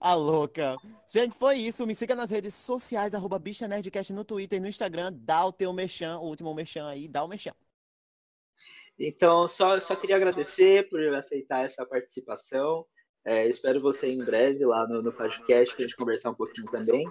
A 0.00 0.14
louca. 0.14 0.76
Gente, 1.08 1.34
foi 1.34 1.56
isso. 1.56 1.84
Me 1.84 1.96
siga 1.96 2.14
nas 2.14 2.30
redes 2.30 2.54
sociais, 2.54 3.12
arroba 3.12 3.40
Bicha 3.40 3.66
Nerdcast 3.66 4.12
no 4.12 4.24
Twitter 4.24 4.58
e 4.58 4.60
no 4.60 4.68
Instagram. 4.68 5.12
Dá 5.12 5.44
o 5.44 5.50
teu 5.50 5.72
mexão, 5.72 6.22
o 6.22 6.28
último 6.28 6.54
mexão 6.54 6.86
aí, 6.86 7.08
dá 7.08 7.24
o 7.24 7.28
mexão. 7.28 7.54
Então, 8.96 9.48
só, 9.48 9.80
só 9.80 9.96
queria 9.96 10.14
agradecer 10.14 10.88
por 10.88 11.02
aceitar 11.14 11.64
essa 11.64 11.84
participação. 11.84 12.86
É, 13.24 13.48
espero 13.48 13.80
você 13.80 14.08
em 14.08 14.24
breve 14.24 14.64
lá 14.64 14.86
no, 14.86 15.02
no 15.02 15.10
Fajcast 15.10 15.74
para 15.74 15.84
a 15.84 15.88
gente 15.88 15.96
conversar 15.96 16.30
um 16.30 16.34
pouquinho 16.34 16.70
também. 16.70 17.04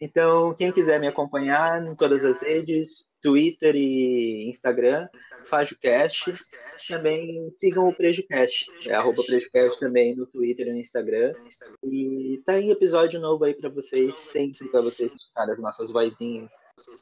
Então, 0.00 0.54
quem 0.54 0.70
quiser 0.70 1.00
me 1.00 1.06
acompanhar 1.06 1.82
em 1.82 1.94
todas 1.94 2.24
as 2.24 2.42
redes, 2.42 3.06
Twitter 3.22 3.74
e 3.74 4.48
Instagram, 4.48 5.08
FajoCast. 5.44 6.32
Também 6.88 7.50
sigam 7.54 7.88
o 7.88 7.94
PrejuCast, 7.94 8.66
é 8.86 8.94
arroba 8.94 9.24
PrejuCast 9.24 9.80
também 9.80 10.14
no 10.14 10.26
Twitter 10.26 10.68
e 10.68 10.72
no 10.72 10.78
Instagram. 10.78 11.34
E 11.82 12.40
tá 12.44 12.60
em 12.60 12.70
episódio 12.70 13.18
novo 13.18 13.44
aí 13.44 13.54
para 13.54 13.70
vocês, 13.70 14.14
sempre 14.16 14.68
para 14.68 14.82
vocês 14.82 15.12
escutarem 15.12 15.54
as 15.54 15.60
nossas 15.60 15.90
vozinhas 15.90 16.52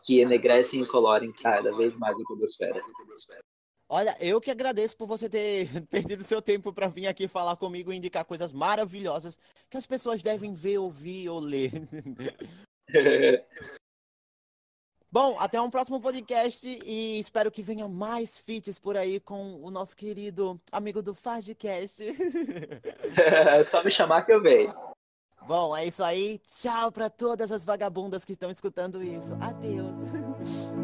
que 0.06 0.20
enegrecem 0.20 0.82
e 0.82 0.86
colorem 0.86 1.32
cada 1.32 1.76
vez 1.76 1.96
mais 1.96 2.16
a 2.16 2.24
Podosfera. 2.24 2.80
Olha, 3.86 4.16
eu 4.18 4.40
que 4.40 4.50
agradeço 4.50 4.96
por 4.96 5.06
você 5.06 5.28
ter 5.28 5.68
perdido 5.90 6.24
seu 6.24 6.40
tempo 6.40 6.72
para 6.72 6.88
vir 6.88 7.06
aqui 7.06 7.28
falar 7.28 7.56
comigo 7.56 7.92
e 7.92 7.96
indicar 7.96 8.24
coisas 8.24 8.52
maravilhosas 8.52 9.36
que 9.68 9.76
as 9.76 9.86
pessoas 9.86 10.22
devem 10.22 10.54
ver, 10.54 10.78
ouvir 10.78 11.28
ou 11.28 11.40
ler. 11.40 11.72
Bom, 15.10 15.38
até 15.38 15.60
um 15.60 15.70
próximo 15.70 16.00
podcast 16.00 16.66
e 16.84 17.20
espero 17.20 17.48
que 17.48 17.62
venha 17.62 17.86
mais 17.86 18.36
feats 18.36 18.80
por 18.80 18.96
aí 18.96 19.20
com 19.20 19.62
o 19.62 19.70
nosso 19.70 19.96
querido 19.96 20.60
amigo 20.72 21.00
do 21.00 21.14
Fazcast. 21.14 22.02
É 23.24 23.62
só 23.62 23.84
me 23.84 23.92
chamar 23.92 24.22
que 24.22 24.32
eu 24.32 24.42
venho. 24.42 24.74
Bom, 25.46 25.76
é 25.76 25.86
isso 25.86 26.02
aí. 26.02 26.40
Tchau 26.40 26.90
para 26.90 27.08
todas 27.08 27.52
as 27.52 27.64
vagabundas 27.64 28.24
que 28.24 28.32
estão 28.32 28.50
escutando 28.50 29.02
isso. 29.04 29.32
Adeus. 29.40 30.83